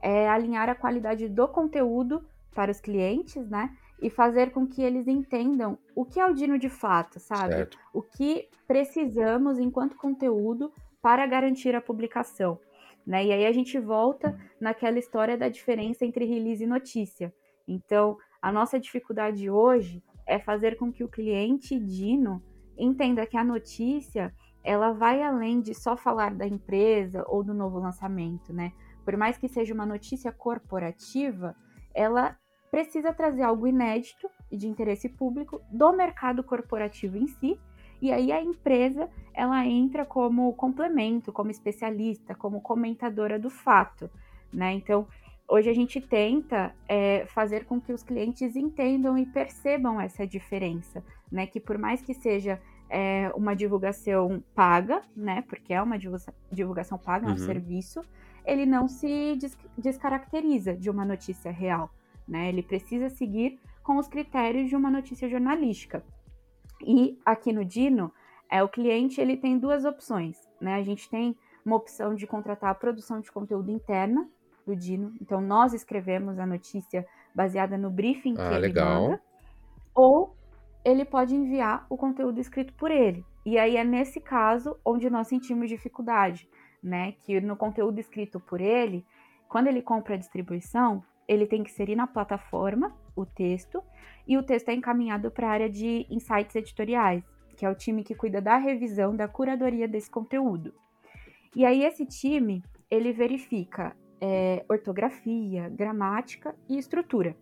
é 0.00 0.28
alinhar 0.28 0.68
a 0.68 0.74
qualidade 0.76 1.28
do 1.28 1.48
conteúdo 1.48 2.24
para 2.54 2.70
os 2.70 2.80
clientes, 2.80 3.48
né? 3.50 3.76
E 4.00 4.08
fazer 4.08 4.52
com 4.52 4.66
que 4.66 4.82
eles 4.82 5.08
entendam 5.08 5.78
o 5.96 6.04
que 6.04 6.20
é 6.20 6.26
o 6.26 6.32
Dino 6.32 6.58
de 6.58 6.68
fato, 6.68 7.18
sabe? 7.18 7.54
Certo. 7.54 7.78
O 7.92 8.02
que 8.02 8.48
precisamos 8.68 9.58
enquanto 9.58 9.96
conteúdo 9.96 10.72
para 11.02 11.26
garantir 11.26 11.74
a 11.74 11.80
publicação. 11.80 12.60
Né? 13.06 13.26
E 13.26 13.32
aí 13.32 13.46
a 13.46 13.52
gente 13.52 13.78
volta 13.78 14.36
naquela 14.60 14.98
história 14.98 15.38
da 15.38 15.48
diferença 15.48 16.04
entre 16.04 16.24
release 16.24 16.64
e 16.64 16.66
notícia. 16.66 17.32
Então, 17.68 18.16
a 18.42 18.50
nossa 18.50 18.80
dificuldade 18.80 19.48
hoje 19.48 20.02
é 20.26 20.38
fazer 20.38 20.76
com 20.76 20.92
que 20.92 21.04
o 21.04 21.08
cliente 21.08 21.78
Dino 21.78 22.42
entenda 22.76 23.26
que 23.26 23.36
a 23.36 23.44
notícia 23.44 24.34
ela 24.62 24.92
vai 24.92 25.22
além 25.22 25.60
de 25.60 25.72
só 25.72 25.96
falar 25.96 26.34
da 26.34 26.46
empresa 26.46 27.24
ou 27.28 27.44
do 27.44 27.54
novo 27.54 27.78
lançamento, 27.78 28.52
né? 28.52 28.72
Por 29.04 29.16
mais 29.16 29.38
que 29.38 29.48
seja 29.48 29.72
uma 29.72 29.86
notícia 29.86 30.32
corporativa, 30.32 31.54
ela 31.94 32.36
precisa 32.68 33.12
trazer 33.14 33.42
algo 33.42 33.68
inédito 33.68 34.28
e 34.50 34.56
de 34.56 34.66
interesse 34.66 35.08
público 35.08 35.62
do 35.70 35.92
mercado 35.92 36.42
corporativo 36.42 37.16
em 37.16 37.28
si 37.28 37.58
e 38.00 38.12
aí 38.12 38.32
a 38.32 38.42
empresa 38.42 39.08
ela 39.32 39.64
entra 39.66 40.04
como 40.04 40.52
complemento, 40.54 41.32
como 41.32 41.50
especialista, 41.50 42.34
como 42.34 42.60
comentadora 42.60 43.38
do 43.38 43.50
fato, 43.50 44.10
né? 44.52 44.72
Então 44.72 45.06
hoje 45.48 45.70
a 45.70 45.74
gente 45.74 46.00
tenta 46.00 46.74
é, 46.88 47.24
fazer 47.26 47.64
com 47.64 47.80
que 47.80 47.92
os 47.92 48.02
clientes 48.02 48.56
entendam 48.56 49.16
e 49.16 49.26
percebam 49.26 50.00
essa 50.00 50.26
diferença, 50.26 51.04
né? 51.30 51.46
Que 51.46 51.60
por 51.60 51.78
mais 51.78 52.02
que 52.02 52.14
seja 52.14 52.60
é, 52.88 53.30
uma 53.34 53.54
divulgação 53.54 54.42
paga, 54.54 55.02
né? 55.14 55.42
Porque 55.48 55.72
é 55.72 55.82
uma 55.82 55.98
divulgação 56.50 56.98
paga, 56.98 57.26
é 57.26 57.28
um 57.28 57.32
uhum. 57.32 57.38
serviço, 57.38 58.00
ele 58.44 58.64
não 58.64 58.88
se 58.88 59.36
des 59.36 59.56
descaracteriza 59.76 60.74
de 60.74 60.88
uma 60.88 61.04
notícia 61.04 61.50
real, 61.50 61.90
né? 62.26 62.48
Ele 62.48 62.62
precisa 62.62 63.08
seguir 63.08 63.58
com 63.82 63.98
os 63.98 64.08
critérios 64.08 64.68
de 64.68 64.76
uma 64.76 64.90
notícia 64.90 65.28
jornalística. 65.28 66.02
E 66.80 67.18
aqui 67.24 67.52
no 67.52 67.64
Dino, 67.64 68.12
é, 68.50 68.62
o 68.62 68.68
cliente 68.68 69.20
ele 69.20 69.36
tem 69.36 69.58
duas 69.58 69.84
opções. 69.84 70.36
Né? 70.60 70.74
A 70.74 70.82
gente 70.82 71.08
tem 71.08 71.36
uma 71.64 71.76
opção 71.76 72.14
de 72.14 72.26
contratar 72.26 72.70
a 72.70 72.74
produção 72.74 73.20
de 73.20 73.30
conteúdo 73.30 73.70
interna 73.70 74.28
do 74.66 74.74
Dino. 74.74 75.14
Então, 75.20 75.40
nós 75.40 75.72
escrevemos 75.72 76.38
a 76.38 76.46
notícia 76.46 77.06
baseada 77.34 77.76
no 77.76 77.90
briefing 77.90 78.34
que 78.34 78.40
ah, 78.40 78.52
ele 78.52 78.68
legal. 78.68 79.02
manda. 79.02 79.22
Ou 79.94 80.36
ele 80.84 81.04
pode 81.04 81.34
enviar 81.34 81.86
o 81.88 81.96
conteúdo 81.96 82.40
escrito 82.40 82.72
por 82.74 82.90
ele. 82.90 83.24
E 83.44 83.58
aí 83.58 83.76
é 83.76 83.84
nesse 83.84 84.20
caso 84.20 84.76
onde 84.84 85.10
nós 85.10 85.28
sentimos 85.28 85.68
dificuldade, 85.68 86.48
né? 86.82 87.12
Que 87.20 87.40
no 87.40 87.56
conteúdo 87.56 87.98
escrito 87.98 88.38
por 88.40 88.60
ele, 88.60 89.04
quando 89.48 89.68
ele 89.68 89.82
compra 89.82 90.14
a 90.14 90.18
distribuição, 90.18 91.02
ele 91.26 91.46
tem 91.46 91.62
que 91.62 91.70
inserir 91.70 91.96
na 91.96 92.06
plataforma 92.06 92.94
o 93.14 93.24
texto 93.24 93.82
e 94.26 94.36
o 94.36 94.42
texto 94.42 94.68
é 94.68 94.74
encaminhado 94.74 95.30
para 95.30 95.48
a 95.48 95.50
área 95.50 95.70
de 95.70 96.06
insights 96.10 96.54
editoriais, 96.56 97.24
que 97.56 97.64
é 97.64 97.70
o 97.70 97.74
time 97.74 98.04
que 98.04 98.14
cuida 98.14 98.40
da 98.40 98.56
revisão, 98.56 99.14
da 99.14 99.28
curadoria 99.28 99.88
desse 99.88 100.10
conteúdo. 100.10 100.74
E 101.54 101.64
aí 101.64 101.84
esse 101.84 102.04
time 102.04 102.62
ele 102.90 103.12
verifica 103.12 103.96
é, 104.20 104.64
ortografia, 104.68 105.68
gramática 105.68 106.54
e 106.68 106.78
estrutura. 106.78 107.36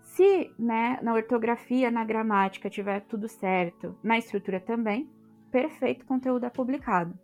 Se 0.00 0.52
né, 0.58 0.98
na 1.02 1.14
ortografia, 1.14 1.90
na 1.90 2.04
gramática 2.04 2.68
tiver 2.68 3.00
tudo 3.02 3.28
certo, 3.28 3.96
na 4.02 4.18
estrutura 4.18 4.60
também, 4.60 5.08
perfeito, 5.50 6.04
conteúdo 6.04 6.46
é 6.46 6.50
publicado. 6.50 7.18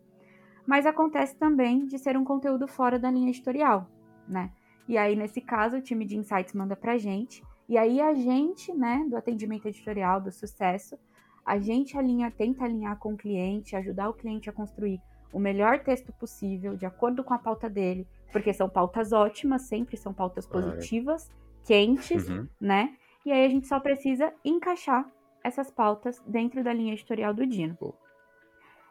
Mas 0.66 0.86
acontece 0.86 1.36
também 1.36 1.86
de 1.86 1.98
ser 1.98 2.16
um 2.16 2.24
conteúdo 2.24 2.66
fora 2.66 2.98
da 2.98 3.10
linha 3.10 3.28
editorial, 3.28 3.88
né? 4.28 4.50
E 4.88 4.96
aí, 4.96 5.16
nesse 5.16 5.40
caso, 5.40 5.76
o 5.76 5.82
time 5.82 6.04
de 6.04 6.16
insights 6.16 6.54
manda 6.54 6.76
para 6.76 6.92
a 6.92 6.98
gente. 6.98 7.42
E 7.68 7.76
aí, 7.76 8.00
a 8.00 8.14
gente, 8.14 8.72
né, 8.72 9.04
do 9.08 9.16
atendimento 9.16 9.66
editorial, 9.66 10.20
do 10.20 10.30
sucesso, 10.30 10.98
a 11.44 11.58
gente 11.58 11.96
alinha, 11.96 12.30
tenta 12.30 12.64
alinhar 12.64 12.98
com 12.98 13.14
o 13.14 13.16
cliente, 13.16 13.76
ajudar 13.76 14.08
o 14.08 14.14
cliente 14.14 14.50
a 14.50 14.52
construir 14.52 15.00
o 15.32 15.38
melhor 15.38 15.80
texto 15.80 16.12
possível, 16.12 16.76
de 16.76 16.86
acordo 16.86 17.22
com 17.22 17.34
a 17.34 17.38
pauta 17.38 17.68
dele, 17.68 18.06
porque 18.32 18.52
são 18.52 18.68
pautas 18.68 19.12
ótimas, 19.12 19.62
sempre 19.62 19.96
são 19.96 20.12
pautas 20.12 20.46
positivas, 20.46 21.30
ah, 21.30 21.34
é. 21.34 21.66
quentes, 21.66 22.28
uhum. 22.28 22.48
né? 22.60 22.96
E 23.24 23.32
aí 23.32 23.44
a 23.44 23.48
gente 23.48 23.66
só 23.66 23.80
precisa 23.80 24.32
encaixar 24.44 25.10
essas 25.42 25.70
pautas 25.70 26.22
dentro 26.26 26.62
da 26.64 26.72
linha 26.72 26.92
editorial 26.92 27.32
do 27.32 27.46
Dino. 27.46 27.76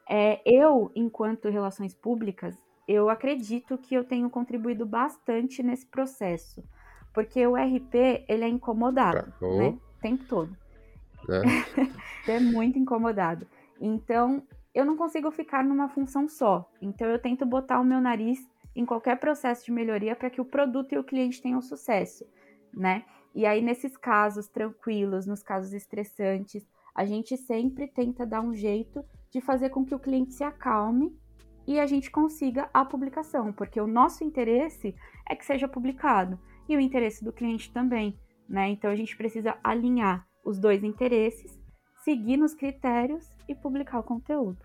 É, 0.10 0.41
eu, 0.46 0.91
enquanto 0.96 1.50
relações 1.50 1.94
públicas, 1.94 2.58
eu 2.88 3.10
acredito 3.10 3.77
que 3.77 3.96
eu 3.96 4.03
tenho 4.03 4.29
contribuído 4.29 4.86
bastante 4.86 5.63
nesse 5.63 5.86
processo, 5.88 6.63
porque 7.16 7.48
o 7.48 7.56
RP 7.56 8.26
ele 8.28 8.44
é 8.44 8.48
incomodado, 8.50 9.34
né? 9.42 9.70
O 9.70 10.02
tempo 10.02 10.26
todo. 10.26 10.56
É. 11.30 12.30
é 12.34 12.40
muito 12.42 12.78
incomodado. 12.78 13.48
Então, 13.80 14.44
eu 14.74 14.86
não 14.86 14.98
consigo 14.98 15.32
ficar 15.32 15.64
numa 15.64 15.88
função 15.88 16.28
só. 16.28 16.70
Então, 16.82 17.08
eu 17.08 17.18
tento 17.18 17.46
botar 17.46 17.80
o 17.80 17.86
meu 17.86 18.02
nariz 18.02 18.46
em 18.76 18.86
qualquer 18.86 19.18
processo 19.18 19.64
de 19.64 19.72
melhoria 19.72 20.14
para 20.14 20.30
que 20.30 20.42
o 20.42 20.46
produto 20.46 20.92
e 20.92 20.98
o 20.98 21.04
cliente 21.04 21.42
tenham 21.42 21.62
sucesso, 21.62 22.26
né? 22.74 23.06
E 23.34 23.46
aí, 23.46 23.62
nesses 23.62 23.96
casos 23.96 24.50
tranquilos, 24.50 25.26
nos 25.26 25.42
casos 25.42 25.72
estressantes, 25.72 26.68
a 26.94 27.06
gente 27.06 27.38
sempre 27.38 27.88
tenta 27.88 28.26
dar 28.26 28.42
um 28.42 28.54
jeito 28.54 29.04
de 29.32 29.40
fazer 29.40 29.70
com 29.70 29.86
que 29.86 29.96
o 29.96 30.00
cliente 30.00 30.34
se 30.34 30.44
acalme 30.44 31.18
e 31.66 31.80
a 31.80 31.86
gente 31.86 32.12
consiga 32.12 32.70
a 32.74 32.84
publicação, 32.84 33.54
porque 33.54 33.80
o 33.80 33.88
nosso 33.88 34.24
interesse 34.24 34.94
é 35.30 35.36
que 35.36 35.46
seja 35.46 35.68
publicado 35.68 36.38
e 36.68 36.76
o 36.76 36.80
interesse 36.80 37.24
do 37.24 37.32
cliente 37.32 37.72
também, 37.72 38.18
né? 38.48 38.70
Então 38.70 38.90
a 38.90 38.96
gente 38.96 39.16
precisa 39.16 39.58
alinhar 39.64 40.28
os 40.44 40.60
dois 40.60 40.84
interesses, 40.84 41.60
seguir 42.04 42.38
nos 42.38 42.54
critérios 42.54 43.26
e 43.48 43.56
publicar 43.56 44.00
o 44.00 44.04
conteúdo. 44.04 44.58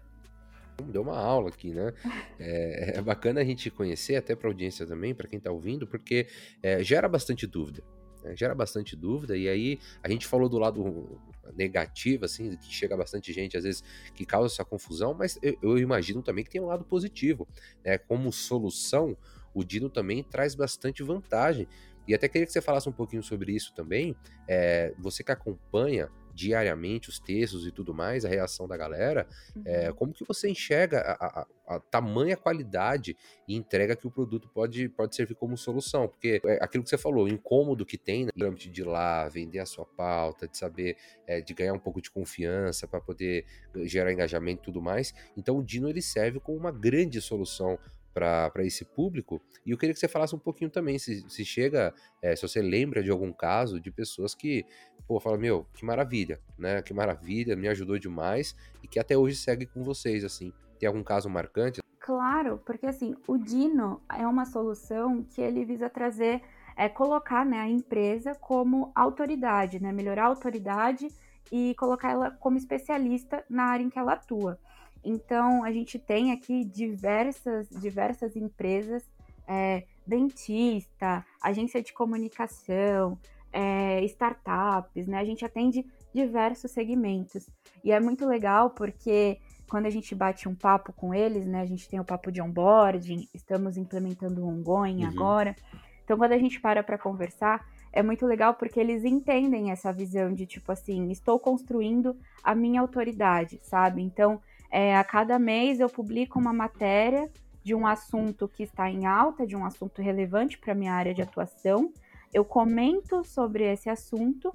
Deu 0.85 1.03
uma 1.03 1.19
aula 1.19 1.49
aqui, 1.49 1.73
né? 1.73 1.93
É, 2.43 2.99
é 2.99 3.03
bacana 3.03 3.43
a 3.43 3.45
gente 3.45 3.71
conhecer, 3.71 4.17
até 4.17 4.35
para 4.35 4.49
a 4.49 4.51
audiência 4.51 4.87
também, 4.87 5.15
para 5.15 5.29
quem 5.29 5.37
está 5.37 5.53
ouvindo, 5.53 5.87
porque 5.87 6.27
é, 6.63 6.83
gera 6.83 7.07
bastante 7.07 7.47
dúvida. 7.47 7.83
Né? 8.23 8.35
Gera 8.35 8.55
bastante 8.55 8.97
dúvida, 8.97 9.37
e 9.37 9.47
aí 9.47 9.79
a 10.03 10.09
gente 10.09 10.27
falou 10.27 10.49
do 10.49 10.59
lado 10.59 11.21
negativo, 11.55 12.25
assim, 12.25 12.57
que 12.57 12.73
chega 12.73 12.97
bastante 12.97 13.31
gente, 13.31 13.59
às 13.59 13.65
vezes, 13.65 13.85
que 14.15 14.25
causa 14.25 14.55
essa 14.55 14.65
confusão, 14.65 15.13
mas 15.13 15.39
eu, 15.43 15.57
eu 15.63 15.79
imagino 15.79 16.23
também 16.23 16.43
que 16.43 16.51
tem 16.51 16.63
um 16.63 16.67
lado 16.67 16.85
positivo, 16.85 17.47
né? 17.85 17.99
Como 17.99 18.33
solução, 18.33 19.17
o 19.53 19.65
Dino 19.65 19.91
também 19.91 20.23
traz 20.23 20.55
bastante 20.55 21.03
vantagem. 21.03 21.67
E 22.11 22.15
até 22.15 22.29
queria 22.29 22.45
que 22.45 22.53
você 22.53 22.61
falasse 22.61 22.89
um 22.89 22.93
pouquinho 22.93 23.23
sobre 23.23 23.53
isso 23.53 23.73
também. 23.73 24.17
É, 24.49 24.93
você 24.99 25.23
que 25.23 25.31
acompanha 25.31 26.11
diariamente 26.35 27.09
os 27.09 27.19
textos 27.21 27.67
e 27.67 27.71
tudo 27.71 27.93
mais, 27.95 28.25
a 28.25 28.29
reação 28.29 28.67
da 28.67 28.77
galera, 28.77 29.29
uhum. 29.55 29.63
é, 29.65 29.93
como 29.93 30.13
que 30.13 30.25
você 30.25 30.49
enxerga 30.49 31.01
a, 31.01 31.27
a, 31.27 31.47
a, 31.77 31.81
tamanha 31.81 32.37
qualidade 32.37 33.17
e 33.47 33.55
entrega 33.55 33.95
que 33.95 34.07
o 34.07 34.11
produto 34.11 34.49
pode, 34.49 34.89
pode 34.89 35.15
servir 35.15 35.35
como 35.35 35.57
solução? 35.57 36.09
Porque 36.09 36.41
é 36.45 36.59
aquilo 36.65 36.83
que 36.83 36.91
você 36.91 36.99
falou, 36.99 37.27
o 37.27 37.29
incômodo 37.29 37.87
que 37.87 37.99
tem, 37.99 38.25
né, 38.25 38.33
de 38.57 38.81
ir 38.81 38.85
lá, 38.85 39.29
vender 39.29 39.59
a 39.59 39.67
sua 39.67 39.85
pauta, 39.85 40.49
de 40.49 40.57
saber, 40.57 40.97
é, 41.27 41.41
de 41.41 41.55
ganhar 41.55 41.75
um 41.75 41.79
pouco 41.79 42.01
de 42.01 42.11
confiança 42.11 42.89
para 42.89 43.01
poder 43.01 43.45
gerar 43.85 44.13
engajamento 44.13 44.63
e 44.63 44.65
tudo 44.65 44.83
mais. 44.83 45.15
Então 45.37 45.59
o 45.59 45.63
Dino 45.63 45.89
ele 45.89 46.03
serve 46.03 46.41
como 46.41 46.59
uma 46.59 46.73
grande 46.73 47.21
solução 47.21 47.79
para 48.13 48.53
esse 48.59 48.85
público. 48.85 49.41
E 49.65 49.71
eu 49.71 49.79
queria 49.79 49.95
que 49.95 50.01
você 50.01 50.09
falasse 50.09 50.35
um 50.35 50.39
pouquinho 50.39 50.71
também, 50.71 50.99
se, 50.99 51.29
se 51.29 51.45
chega, 51.45 51.95
é, 52.21 52.35
se 52.35 52.43
você 52.43 52.61
lembra 52.61 53.03
de 53.03 53.11
algum 53.11 53.33
caso 53.33 53.81
de 53.81 53.91
pessoas 53.91 54.35
que, 54.35 54.65
pô, 55.07 55.21
fala, 55.21 55.39
meu, 55.39 55.67
que 55.73 55.85
maravilha, 55.85 56.41
né? 56.59 56.83
Que 56.83 56.93
maravilha, 56.93 57.57
me 57.57 57.69
ajudou 57.69 57.99
demais 57.99 58.57
e 58.83 58.89
que 58.89 58.99
até 58.99 59.17
hoje 59.17 59.37
segue 59.37 59.67
com 59.67 59.83
vocês, 59.83 60.25
assim. 60.25 60.53
Tem 60.79 60.87
algum 60.87 61.03
caso 61.03 61.29
marcante? 61.29 61.81
Claro, 61.99 62.59
porque 62.65 62.87
assim, 62.87 63.15
o 63.29 63.37
Dino 63.37 64.03
é 64.13 64.27
uma 64.27 64.47
solução 64.47 65.23
que 65.23 65.41
ele 65.41 65.65
visa 65.65 65.89
trazer, 65.89 66.43
é 66.77 66.89
colocar 66.89 67.45
né, 67.45 67.61
a 67.61 67.69
empresa 67.69 68.35
como 68.35 68.91
autoridade, 68.95 69.81
né? 69.81 69.93
Melhorar 69.93 70.25
a 70.25 70.29
autoridade 70.29 71.09
e 71.53 71.75
colocar 71.75 72.11
ela 72.11 72.31
como 72.31 72.57
especialista 72.57 73.45
na 73.49 73.65
área 73.65 73.85
em 73.85 73.91
que 73.91 73.99
ela 73.99 74.15
atua. 74.15 74.59
Então, 75.05 75.65
a 75.65 75.73
gente 75.73 75.99
tem 75.99 76.33
aqui 76.33 76.65
diversas, 76.65 77.69
diversas 77.69 78.37
empresas, 78.37 79.03
é, 79.47 79.85
dentista, 80.07 81.25
agência 81.43 81.83
de 81.83 81.93
comunicação, 81.93 83.19
é, 83.53 84.05
startups, 84.05 85.07
né? 85.07 85.19
A 85.19 85.25
gente 85.25 85.45
atende 85.45 85.85
diversos 86.15 86.71
segmentos. 86.71 87.49
E 87.83 87.93
é 87.93 88.01
muito 88.01 88.27
legal 88.27 88.71
porque 88.71 89.39
quando 89.69 89.87
a 89.87 89.91
gente 89.91 90.15
bate 90.15 90.49
um 90.49 90.55
papo 90.55 90.93
com 90.93 91.15
eles, 91.15 91.47
né? 91.47 91.61
A 91.61 91.67
gente 91.67 91.89
tem 91.89 92.01
o 92.01 92.05
papo 92.05 92.31
de 92.31 92.43
onboarding, 92.43 93.29
estamos 93.33 93.77
implementando 93.77 94.45
o 94.45 94.49
ongoing 94.49 95.05
uhum. 95.05 95.11
agora. 95.11 95.57
Então, 96.05 96.19
quando 96.19 96.33
a 96.33 96.39
gente 96.39 96.61
para 96.61 96.83
para 96.83 96.99
conversar, 96.99 97.65
é 97.93 98.03
muito 98.03 98.27
legal 98.27 98.55
porque 98.55 98.81
eles 98.81 99.05
entendem 99.05 99.71
essa 99.71 99.93
visão 99.93 100.33
de 100.33 100.47
tipo 100.47 100.71
assim, 100.73 101.11
estou 101.11 101.39
construindo 101.39 102.17
a 102.43 102.55
minha 102.55 102.81
autoridade, 102.81 103.61
sabe? 103.63 104.03
Então, 104.03 104.41
é, 104.71 104.97
a 104.97 105.05
cada 105.05 105.39
mês 105.39 105.81
eu 105.81 105.89
publico 105.89 106.39
uma 106.39 106.53
matéria 106.53 107.31
de 107.63 107.75
um 107.75 107.87
assunto 107.87 108.49
que 108.49 108.63
está 108.63 108.91
em 108.91 109.07
alta, 109.07 109.47
de 109.47 109.57
um 109.57 109.65
assunto 109.65 110.01
relevante 110.01 110.59
para 110.59 110.75
minha 110.75 110.93
área 110.93 111.13
de 111.13 111.23
atuação. 111.23 111.93
Eu 112.33 112.45
comento 112.45 113.25
sobre 113.25 113.65
esse 113.65 113.91
assunto 113.91 114.55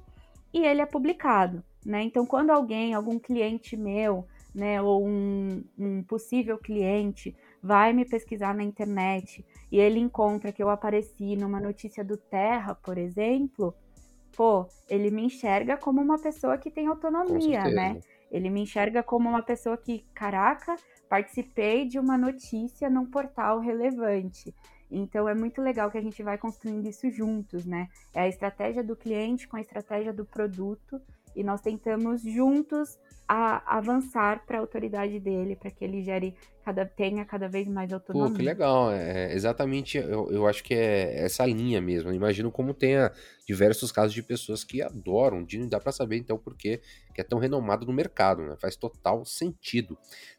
e 0.54 0.66
ele 0.66 0.82
é 0.82 0.86
publicado, 0.86 1.64
né? 1.86 2.02
Então, 2.04 2.26
quando 2.26 2.50
alguém, 2.50 2.94
algum 2.94 3.20
cliente 3.20 3.76
meu, 3.76 4.26
né, 4.54 4.82
ou 4.82 5.06
um, 5.06 5.62
um 5.78 6.02
possível 6.02 6.58
cliente 6.58 7.36
vai 7.62 7.92
me 7.92 8.06
pesquisar 8.06 8.56
na 8.56 8.64
internet 8.64 9.46
e 9.70 9.78
ele 9.78 10.00
encontra 10.00 10.54
que 10.54 10.64
eu 10.64 10.70
apareci 10.70 11.36
numa 11.36 11.60
notícia 11.60 12.06
do 12.06 12.16
Terra, 12.16 12.74
por 12.74 12.98
exemplo, 12.98 13.76
pô, 14.36 14.66
ele 14.90 15.12
me 15.12 15.24
enxerga 15.26 15.76
como 15.76 16.02
uma 16.02 16.18
pessoa 16.18 16.58
que 16.58 16.72
tem 16.72 16.88
autonomia, 16.88 17.64
né? 17.66 18.00
Ele 18.32 18.50
me 18.50 18.62
enxerga 18.62 19.04
como 19.04 19.30
uma 19.30 19.42
pessoa 19.42 19.78
que, 19.78 20.06
caraca, 20.14 20.76
participei 21.10 21.86
de 21.86 22.00
uma 22.00 22.18
notícia 22.18 22.90
num 22.90 23.06
portal 23.06 23.60
relevante. 23.60 24.54
Então 24.90 25.28
é 25.28 25.34
muito 25.34 25.62
legal 25.62 25.90
que 25.90 25.98
a 25.98 26.02
gente 26.02 26.22
vai 26.22 26.38
construindo 26.38 26.88
isso 26.88 27.10
juntos, 27.10 27.66
né? 27.66 27.88
É 28.14 28.22
a 28.22 28.28
estratégia 28.28 28.84
do 28.84 28.96
cliente 28.96 29.48
com 29.48 29.58
a 29.58 29.62
estratégia 29.62 30.14
do 30.14 30.26
produto 30.26 31.02
e 31.36 31.44
nós 31.44 31.62
tentamos 31.62 32.22
juntos 32.22 32.98
a 33.28 33.78
avançar 33.78 34.46
para 34.46 34.58
a 34.58 34.62
autoridade 34.62 35.20
dele, 35.20 35.56
para 35.56 35.72
que 35.72 35.84
ele 35.84 36.04
gere 36.04 36.36
cada, 36.64 36.86
tenha 36.86 37.26
cada 37.26 37.48
vez 37.48 37.68
mais 37.68 37.92
autonomia. 37.92 38.30
Pô, 38.30 38.36
que 38.36 38.44
legal, 38.44 38.92
é, 38.92 39.32
é, 39.32 39.34
exatamente, 39.34 39.98
eu, 39.98 40.32
eu 40.32 40.48
acho 40.48 40.64
que 40.64 40.76
é 40.76 41.24
essa 41.24 41.44
linha 41.46 41.82
mesmo, 41.82 42.10
eu 42.10 42.14
imagino 42.14 42.52
como 42.52 42.74
tenha 42.74 43.12
diversos 43.48 43.92
casos 43.92 44.14
de 44.14 44.22
pessoas 44.22 44.64
que 44.64 44.82
adoram 44.82 45.44
Dino, 45.44 45.68
dá 45.68 45.80
para 45.80 45.92
saber 45.92 46.18
então 46.18 46.38
por 46.38 46.56
que 46.56 46.80
é 47.18 47.24
tão 47.24 47.40
renomado 47.40 47.86
no 47.86 47.94
mercado, 47.94 48.44
né? 48.44 48.56
faz 48.60 48.76
total 48.76 49.26
sentido, 49.26 49.98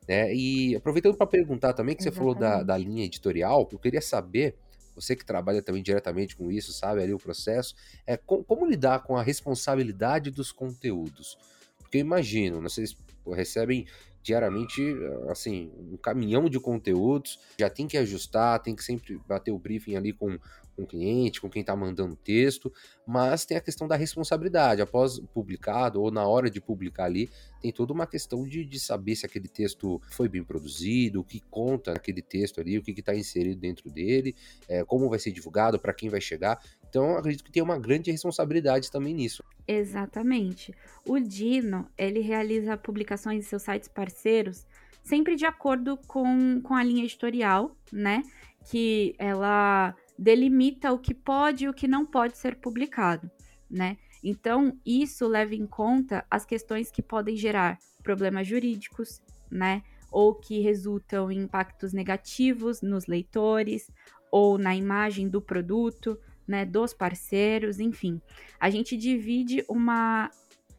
né, 0.09 0.33
e 0.33 0.77
aproveitando 0.77 1.17
para 1.17 1.27
perguntar 1.27 1.73
também, 1.73 1.97
que 1.97 2.03
você 2.03 2.13
falou 2.13 2.35
da, 2.35 2.63
da 2.63 2.77
linha 2.77 3.05
editorial, 3.05 3.69
eu 3.73 3.79
queria 3.79 4.01
saber, 4.01 4.57
você 4.97 5.15
que 5.15 5.25
trabalha 5.25 5.63
também 5.63 5.83
diretamente 5.83 6.35
com 6.35 6.51
isso, 6.51 6.73
sabe 6.73 7.03
ali 7.03 7.13
o 7.13 7.19
processo, 7.19 7.77
é 8.07 8.17
como, 8.17 8.43
como 8.43 8.67
lidar 8.67 9.05
com 9.05 9.17
a 9.17 9.23
responsabilidade 9.23 10.31
dos 10.31 10.51
conteúdos, 10.51 11.39
porque 11.79 11.99
eu 11.99 12.01
imagino, 12.01 12.61
vocês 12.61 12.97
recebem 13.35 13.87
diariamente, 14.27 14.83
assim, 15.29 15.71
um 15.93 15.97
caminhão 15.97 16.51
de 16.51 16.59
conteúdos, 16.59 17.39
já 17.57 17.71
tem 17.71 17.87
que 17.87 17.97
ajustar, 17.97 18.59
tem 18.61 18.75
que 18.75 18.83
sempre 18.83 19.21
bater 19.25 19.53
o 19.53 19.59
briefing 19.59 19.95
ali 19.95 20.13
com, 20.13 20.37
com 20.75 20.83
o 20.83 20.87
cliente, 20.87 21.41
com 21.41 21.49
quem 21.49 21.61
está 21.61 21.77
mandando 21.77 22.17
texto, 22.17 22.73
mas 23.07 23.47
tem 23.47 23.57
a 23.57 23.61
questão 23.61 23.87
da 23.87 23.95
responsabilidade, 23.95 24.83
após 24.83 25.21
publicado 25.33 26.03
ou 26.03 26.11
na 26.11 26.27
hora 26.27 26.51
de 26.51 26.61
publicar 26.61 27.05
ali, 27.05 27.31
tem 27.63 27.71
toda 27.71 27.93
uma 27.93 28.05
questão 28.05 28.43
de, 28.43 28.65
de 28.65 28.81
saber 28.81 29.15
se 29.15 29.25
aquele 29.25 29.47
texto 29.47 30.03
foi 30.11 30.29
bem 30.29 30.43
produzido, 30.43 31.21
o 31.21 31.25
que 31.25 31.39
conta 31.49 31.93
aquele 31.93 32.21
texto 32.21 32.61
ali, 32.61 32.77
o 32.79 32.83
que 32.83 32.91
está 32.91 33.15
inserido 33.15 33.61
dentro 33.61 33.89
dele, 33.89 34.35
é, 34.69 34.85
como 34.85 35.09
vai 35.09 35.21
ser 35.21 35.31
divulgado, 35.31 35.79
para 35.79 35.95
quem 35.95 36.09
vai 36.09 36.21
chegar. 36.21 36.61
Então, 36.97 37.19
acredito 37.19 37.45
que 37.45 37.53
tem 37.53 37.63
uma 37.63 37.79
grande 37.79 38.11
responsabilidade 38.11 38.91
também 38.91 39.13
nisso. 39.13 39.45
Exatamente. 39.69 40.75
O 41.07 41.21
Dino, 41.21 41.87
ele 41.99 42.21
realiza 42.21 42.75
publicações 42.75 43.45
em 43.45 43.47
seus 43.47 43.63
sites 43.63 43.87
parceiros 43.87 44.67
sempre 45.03 45.37
de 45.37 45.45
acordo 45.45 45.99
com, 46.09 46.59
com 46.63 46.75
a 46.75 46.83
linha 46.83 47.05
editorial, 47.05 47.77
né? 47.93 48.23
Que 48.65 49.15
ela 49.19 49.95
delimita 50.19 50.91
o 50.91 50.99
que 50.99 51.13
pode 51.13 51.67
e 51.67 51.69
o 51.69 51.75
que 51.75 51.87
não 51.87 52.07
pode 52.07 52.39
ser 52.39 52.57
publicado, 52.57 53.31
né? 53.71 53.99
Então, 54.25 54.81
isso 54.85 55.29
leva 55.29 55.55
em 55.55 55.67
conta 55.67 56.25
as 56.31 56.47
questões 56.47 56.91
que 56.91 57.03
podem 57.03 57.37
gerar 57.37 57.79
problemas 58.03 58.49
jurídicos, 58.49 59.21
né? 59.51 59.83
Ou 60.11 60.35
que 60.35 60.61
resultam 60.61 61.31
em 61.31 61.41
impactos 61.41 61.93
negativos 61.93 62.81
nos 62.81 63.07
leitores 63.07 63.91
ou 64.33 64.57
na 64.57 64.75
imagem 64.75 65.29
do 65.29 65.43
produto, 65.43 66.19
né, 66.47 66.65
dos 66.65 66.93
parceiros, 66.93 67.81
enfim. 67.81 68.21
A 68.59 68.71
gente 68.71 68.97
divide 68.97 69.65
uma 69.69 70.31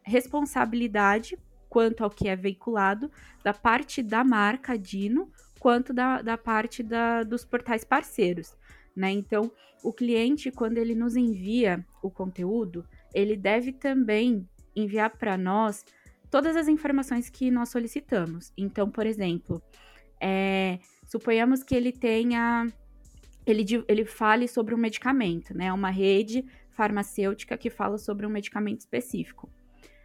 responsabilidade 0.03 1.38
quanto 1.69 2.03
ao 2.03 2.10
que 2.10 2.27
é 2.27 2.36
veiculado 2.36 3.12
da 3.43 3.53
parte 3.53 4.01
da 4.01 4.23
marca 4.23 4.77
Dino, 4.77 5.30
quanto 5.60 5.93
da, 5.93 6.21
da 6.21 6.38
parte 6.38 6.82
da, 6.82 7.23
dos 7.23 7.43
portais 7.43 7.84
parceiros. 7.84 8.56
Né? 8.95 9.12
Então, 9.12 9.51
o 9.84 9.93
cliente, 9.93 10.51
quando 10.51 10.77
ele 10.77 10.95
nos 10.95 11.15
envia 11.15 11.86
o 12.01 12.10
conteúdo, 12.10 12.86
ele 13.13 13.36
deve 13.36 13.71
também 13.71 14.47
enviar 14.75 15.12
para 15.17 15.38
nós 15.38 15.86
todas 16.30 16.56
as 16.56 16.67
informações 16.67 17.30
que 17.30 17.51
nós 17.51 17.69
solicitamos. 17.69 18.51
Então, 18.58 18.89
por 18.89 19.06
exemplo, 19.06 19.62
é, 20.21 20.80
suponhamos 21.06 21.63
que 21.63 21.75
ele 21.75 21.91
tenha 21.91 22.67
ele, 23.48 23.66
ele 23.88 24.06
fale 24.06 24.48
sobre 24.48 24.76
um 24.76 24.78
medicamento, 24.78 25.56
né? 25.56 25.72
Uma 25.72 25.90
rede 25.90 26.46
farmacêutica 26.72 27.58
que 27.58 27.70
fala 27.70 27.98
sobre 27.98 28.26
um 28.26 28.30
medicamento 28.30 28.82
específico. 28.82 29.50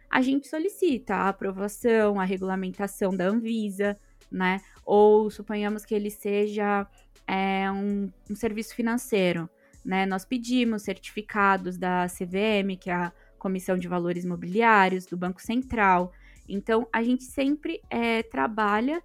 A 0.09 0.21
gente 0.21 0.47
solicita 0.47 1.15
a 1.15 1.29
aprovação, 1.29 2.19
a 2.19 2.23
regulamentação 2.23 3.15
da 3.15 3.25
Anvisa, 3.27 3.99
né? 4.31 4.61
Ou 4.85 5.29
suponhamos 5.29 5.83
que 5.83 5.93
ele 5.93 6.09
seja 6.09 6.87
é, 7.27 7.69
um, 7.71 8.09
um 8.29 8.35
serviço 8.35 8.73
financeiro, 8.75 9.49
né? 9.83 10.05
Nós 10.05 10.23
pedimos 10.23 10.83
certificados 10.83 11.77
da 11.77 12.07
CVM, 12.07 12.77
que 12.79 12.89
é 12.89 12.93
a 12.93 13.11
Comissão 13.37 13.77
de 13.77 13.87
Valores 13.89 14.23
Mobiliários, 14.23 15.05
do 15.05 15.17
Banco 15.17 15.41
Central. 15.41 16.13
Então, 16.47 16.87
a 16.93 17.03
gente 17.03 17.23
sempre 17.23 17.81
é, 17.89 18.23
trabalha 18.23 19.01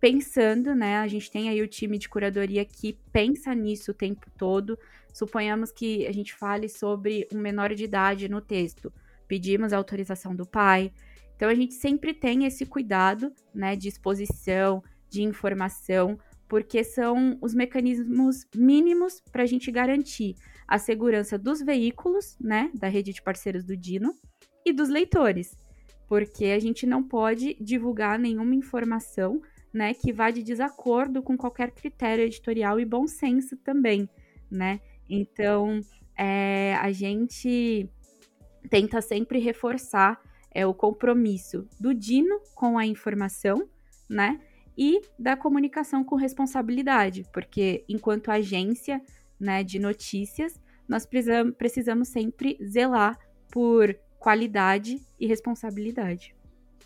pensando, 0.00 0.74
né? 0.74 0.98
A 0.98 1.08
gente 1.08 1.30
tem 1.30 1.48
aí 1.48 1.60
o 1.60 1.68
time 1.68 1.98
de 1.98 2.08
curadoria 2.08 2.64
que 2.64 2.98
pensa 3.12 3.54
nisso 3.54 3.90
o 3.90 3.94
tempo 3.94 4.30
todo. 4.36 4.78
Suponhamos 5.12 5.72
que 5.72 6.06
a 6.06 6.12
gente 6.12 6.34
fale 6.34 6.68
sobre 6.68 7.26
um 7.32 7.38
menor 7.38 7.74
de 7.74 7.84
idade 7.84 8.28
no 8.28 8.40
texto. 8.40 8.92
Pedimos 9.26 9.72
a 9.72 9.76
autorização 9.76 10.34
do 10.34 10.46
pai. 10.46 10.92
Então 11.36 11.48
a 11.48 11.54
gente 11.54 11.74
sempre 11.74 12.14
tem 12.14 12.44
esse 12.44 12.64
cuidado, 12.66 13.32
né, 13.54 13.76
de 13.76 13.88
exposição, 13.88 14.82
de 15.08 15.22
informação, 15.22 16.18
porque 16.48 16.82
são 16.82 17.38
os 17.40 17.54
mecanismos 17.54 18.46
mínimos 18.54 19.20
para 19.30 19.42
a 19.42 19.46
gente 19.46 19.70
garantir 19.70 20.34
a 20.66 20.78
segurança 20.78 21.38
dos 21.38 21.60
veículos, 21.60 22.36
né, 22.40 22.70
da 22.74 22.88
rede 22.88 23.12
de 23.12 23.22
parceiros 23.22 23.64
do 23.64 23.76
Dino 23.76 24.14
e 24.64 24.72
dos 24.72 24.88
leitores, 24.88 25.56
porque 26.08 26.46
a 26.46 26.58
gente 26.58 26.86
não 26.86 27.02
pode 27.02 27.56
divulgar 27.60 28.18
nenhuma 28.18 28.54
informação 28.54 29.40
né, 29.72 29.94
que 29.94 30.12
vá 30.12 30.30
de 30.30 30.42
desacordo 30.42 31.22
com 31.22 31.36
qualquer 31.36 31.70
critério 31.70 32.24
editorial 32.24 32.80
e 32.80 32.84
bom 32.84 33.06
senso 33.06 33.56
também, 33.56 34.08
né? 34.50 34.80
Então, 35.08 35.80
é, 36.16 36.74
a 36.80 36.90
gente 36.90 37.88
tenta 38.68 39.00
sempre 39.00 39.38
reforçar 39.38 40.20
é, 40.50 40.66
o 40.66 40.74
compromisso 40.74 41.66
do 41.80 41.94
Dino 41.94 42.40
com 42.54 42.78
a 42.78 42.86
informação, 42.86 43.68
né? 44.08 44.40
E 44.76 45.00
da 45.18 45.36
comunicação 45.36 46.04
com 46.04 46.14
responsabilidade, 46.14 47.24
porque 47.32 47.84
enquanto 47.88 48.30
agência 48.30 49.02
né, 49.38 49.64
de 49.64 49.78
notícias, 49.78 50.60
nós 50.88 51.04
precisamos, 51.04 51.54
precisamos 51.56 52.08
sempre 52.08 52.56
zelar 52.64 53.18
por 53.50 53.94
qualidade 54.18 55.00
e 55.18 55.26
responsabilidade. 55.26 56.34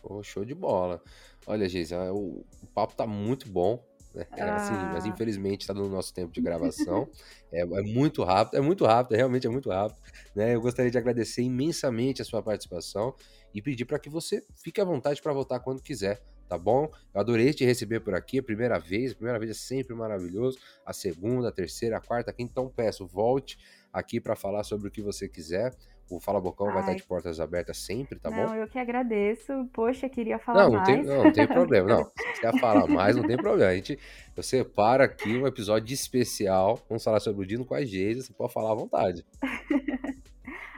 Oh, 0.02 0.22
show 0.22 0.44
de 0.44 0.54
bola. 0.54 1.02
Olha, 1.46 1.68
Geisa, 1.68 2.12
o, 2.12 2.44
o 2.62 2.66
papo 2.74 2.94
tá 2.94 3.06
muito 3.06 3.48
bom. 3.48 3.84
Né? 4.14 4.26
É, 4.36 4.42
assim, 4.42 4.74
mas 4.92 5.04
ah. 5.04 5.08
infelizmente 5.08 5.62
está 5.62 5.74
no 5.74 5.88
nosso 5.88 6.12
tempo 6.12 6.32
de 6.32 6.40
gravação. 6.42 7.08
é, 7.50 7.60
é, 7.60 7.82
muito 7.82 8.22
rápido, 8.22 8.56
é 8.56 8.60
muito 8.60 8.84
rápido, 8.84 9.16
realmente 9.16 9.46
é 9.46 9.50
muito 9.50 9.70
rápido. 9.70 9.98
Né? 10.34 10.54
Eu 10.54 10.60
gostaria 10.60 10.90
de 10.90 10.98
agradecer 10.98 11.42
imensamente 11.42 12.20
a 12.20 12.24
sua 12.24 12.42
participação 12.42 13.14
e 13.54 13.60
pedir 13.60 13.84
para 13.84 13.98
que 13.98 14.08
você 14.08 14.44
fique 14.56 14.80
à 14.80 14.84
vontade 14.84 15.20
para 15.20 15.32
voltar 15.32 15.60
quando 15.60 15.82
quiser. 15.82 16.20
tá 16.48 16.58
bom? 16.58 16.90
Eu 17.14 17.20
adorei 17.20 17.52
te 17.52 17.64
receber 17.64 18.00
por 18.00 18.14
aqui, 18.14 18.38
a 18.38 18.42
primeira 18.42 18.78
vez, 18.78 19.12
a 19.12 19.14
primeira 19.14 19.38
vez 19.38 19.52
é 19.52 19.54
sempre 19.54 19.94
maravilhoso, 19.94 20.58
a 20.84 20.92
segunda, 20.92 21.48
a 21.48 21.52
terceira, 21.52 21.96
a 21.96 22.00
quarta, 22.00 22.30
a 22.30 22.34
quinta, 22.34 22.50
então 22.52 22.68
peço, 22.68 23.06
volte 23.06 23.58
aqui 23.92 24.20
para 24.20 24.36
falar 24.36 24.64
sobre 24.64 24.88
o 24.88 24.90
que 24.90 25.02
você 25.02 25.28
quiser. 25.28 25.74
O 26.12 26.20
Fala 26.20 26.40
Bocão 26.40 26.66
Ai. 26.66 26.72
vai 26.74 26.82
estar 26.82 26.94
de 26.94 27.02
portas 27.04 27.40
abertas 27.40 27.78
sempre, 27.78 28.18
tá 28.18 28.30
não, 28.30 28.36
bom? 28.36 28.46
Não, 28.48 28.56
eu 28.56 28.68
que 28.68 28.78
agradeço. 28.78 29.66
Poxa, 29.72 30.08
queria 30.10 30.38
falar 30.38 30.64
não, 30.64 30.72
mais. 30.72 30.86
Tem, 30.86 31.02
não, 31.02 31.24
não 31.24 31.32
tem 31.32 31.46
problema. 31.46 31.88
Não, 31.88 32.04
se 32.34 32.40
quer 32.40 32.58
falar 32.60 32.86
mais, 32.86 33.16
não 33.16 33.26
tem 33.26 33.36
problema. 33.36 33.70
A 33.70 33.74
gente, 33.74 33.98
eu 34.36 34.42
separo 34.42 35.02
aqui 35.02 35.34
um 35.36 35.46
episódio 35.46 35.94
especial. 35.94 36.78
Vamos 36.86 37.02
falar 37.02 37.20
sobre 37.20 37.42
o 37.42 37.46
Dino 37.46 37.64
com 37.64 37.74
a 37.74 37.82
Geisa. 37.82 38.22
Você 38.22 38.32
pode 38.34 38.52
falar 38.52 38.72
à 38.72 38.74
vontade. 38.74 39.24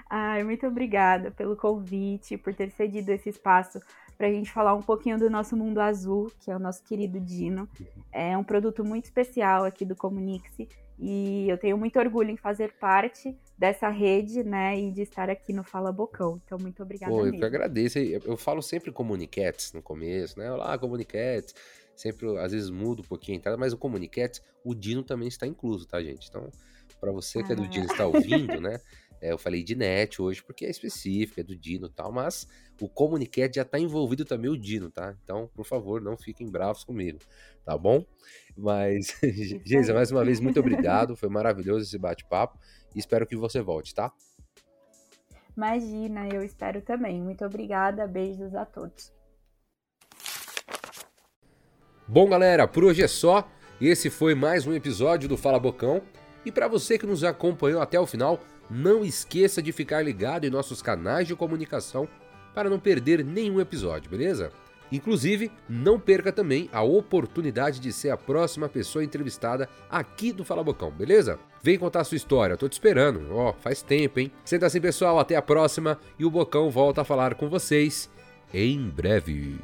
Ai, 0.09 0.44
muito 0.44 0.64
obrigada 0.66 1.33
pelo 1.33 1.57
convite, 1.57 2.37
por 2.37 2.55
ter 2.55 2.70
cedido 2.70 3.11
esse 3.11 3.31
espaço 3.31 3.81
para 4.16 4.29
a 4.29 4.31
gente 4.31 4.53
falar 4.53 4.75
um 4.75 4.83
pouquinho 4.83 5.18
do 5.18 5.29
nosso 5.29 5.57
mundo 5.57 5.81
azul, 5.81 6.31
que 6.38 6.51
é 6.51 6.55
o 6.55 6.61
nosso 6.61 6.85
querido 6.85 7.18
Dino. 7.18 7.68
É 8.12 8.38
um 8.38 8.44
produto 8.44 8.85
muito 8.85 9.07
especial 9.07 9.64
aqui 9.64 9.85
do 9.85 9.97
Comunique-se 9.97 10.68
e 10.98 11.48
eu 11.48 11.59
tenho 11.59 11.76
muito 11.76 11.98
orgulho 11.98 12.30
em 12.30 12.37
fazer 12.37 12.72
parte 12.74 13.37
dessa 13.59 13.88
rede, 13.88 14.42
né, 14.42 14.78
e 14.78 14.90
de 14.90 15.02
estar 15.02 15.28
aqui 15.28 15.52
no 15.52 15.64
Fala 15.64 15.92
Bocão. 15.92 16.40
Então, 16.44 16.59
muito 16.59 16.83
obrigada 16.83 17.12
Pô, 17.12 17.26
eu 17.26 17.33
que 17.33 17.44
agradeço. 17.44 17.98
Eu 17.98 18.37
falo 18.37 18.62
sempre 18.62 18.92
Comuniquetes 18.92 19.72
no 19.72 19.83
começo, 19.83 20.38
né? 20.38 20.50
Olá, 20.50 20.76
Comuniquetes. 20.78 21.54
Sempre, 21.96 22.37
às 22.38 22.52
vezes, 22.52 22.70
mudo 22.70 23.02
um 23.02 23.07
pouquinho 23.07 23.37
a 23.37 23.38
entrada, 23.38 23.57
mas 23.57 23.72
o 23.72 23.78
Comuniquetes, 23.78 24.42
o 24.64 24.74
Dino 24.74 25.02
também 25.02 25.28
está 25.28 25.46
incluso, 25.46 25.87
tá, 25.87 26.02
gente? 26.02 26.28
Então, 26.28 26.50
para 27.00 27.12
você 27.12 27.42
que 27.42 27.52
é 27.52 27.57
do 27.57 27.68
Dino 27.68 27.87
está 27.87 28.07
ouvindo, 28.07 28.61
né? 28.61 28.80
É, 29.25 29.33
eu 29.33 29.39
falei 29.39 29.65
de 29.65 29.75
net 29.75 30.21
hoje 30.21 30.43
porque 30.43 30.67
é 30.67 30.71
específico, 30.71 31.41
é 31.41 31.43
do 31.43 31.57
Dino 31.57 31.87
e 31.87 31.91
tal, 31.91 32.13
mas 32.13 32.47
o 32.79 32.87
Comunicat 32.87 33.57
já 33.57 33.63
está 33.63 33.79
envolvido 33.79 34.23
também 34.23 34.51
o 34.51 34.59
Dino, 34.59 34.91
tá? 34.91 35.17
Então, 35.25 35.49
por 35.55 35.65
favor, 35.65 35.99
não 35.99 36.15
fiquem 36.15 36.51
bravos 36.51 36.85
comigo, 36.85 37.19
tá 37.65 37.79
bom? 37.79 38.05
Mas, 38.55 39.19
Geisa, 39.65 39.95
mais 39.95 40.11
uma 40.11 40.23
vez, 40.23 40.41
muito 40.41 40.61
obrigado. 40.61 41.17
Foi 41.17 41.31
maravilhoso 41.31 41.87
esse 41.87 41.97
bate-papo 41.97 42.59
e 42.95 42.99
espero 42.99 43.27
que 43.27 43.35
você 43.35 43.63
volte, 43.63 43.95
tá? 43.95 44.13
Imagina, 45.57 46.29
eu 46.29 46.43
espero 46.43 46.83
também. 46.83 47.19
Muito 47.23 47.47
obrigada, 47.47 48.07
beijos 48.07 48.55
a 48.55 48.67
todos. 48.67 49.11
Bom, 52.07 52.29
galera, 52.29 52.69
por 52.69 52.85
hoje 52.85 53.03
é 53.03 53.09
só. 53.09 53.49
Esse 53.81 54.11
foi 54.11 54.35
mais 54.35 54.67
um 54.67 54.75
episódio 54.75 55.31
do 55.31 55.39
Fala 55.39 55.59
Bocão. 55.59 56.03
E 56.45 56.53
para 56.53 56.69
você 56.69 56.99
que 56.99 57.07
nos 57.07 57.25
acompanhou 57.25 57.81
até 57.81 57.99
o 57.99 58.07
final, 58.07 58.39
não 58.70 59.05
esqueça 59.05 59.62
de 59.62 59.72
ficar 59.72 60.03
ligado 60.03 60.44
em 60.44 60.50
nossos 60.50 60.81
canais 60.83 61.27
de 61.27 61.35
comunicação 61.35 62.09
para 62.55 62.70
não 62.70 62.79
perder 62.79 63.24
nenhum 63.24 63.61
episódio, 63.61 64.11
beleza? 64.11 64.53
Inclusive, 64.92 65.50
não 65.68 65.98
perca 65.98 66.31
também 66.31 66.68
a 66.72 66.83
oportunidade 66.83 67.81
de 67.81 67.92
ser 67.92 68.11
a 68.11 68.16
próxima 68.16 68.68
pessoa 68.68 69.05
entrevistada 69.05 69.68
aqui 69.90 70.33
do 70.33 70.44
Fala 70.44 70.62
Bocão, 70.62 70.90
beleza? 70.90 71.38
Vem 71.62 71.79
contar 71.79 72.00
a 72.00 72.05
sua 72.05 72.16
história, 72.16 72.57
tô 72.57 72.68
te 72.68 72.74
esperando. 72.74 73.35
Ó, 73.35 73.50
oh, 73.50 73.53
faz 73.55 73.83
tempo, 73.83 74.20
hein? 74.20 74.31
Senta 74.44 74.66
assim, 74.66 74.81
pessoal, 74.81 75.18
até 75.18 75.35
a 75.35 75.42
próxima 75.42 75.98
e 76.18 76.24
o 76.24 76.31
Bocão 76.31 76.70
volta 76.70 77.00
a 77.00 77.05
falar 77.05 77.35
com 77.35 77.48
vocês 77.48 78.11
em 78.53 78.88
breve. 78.88 79.59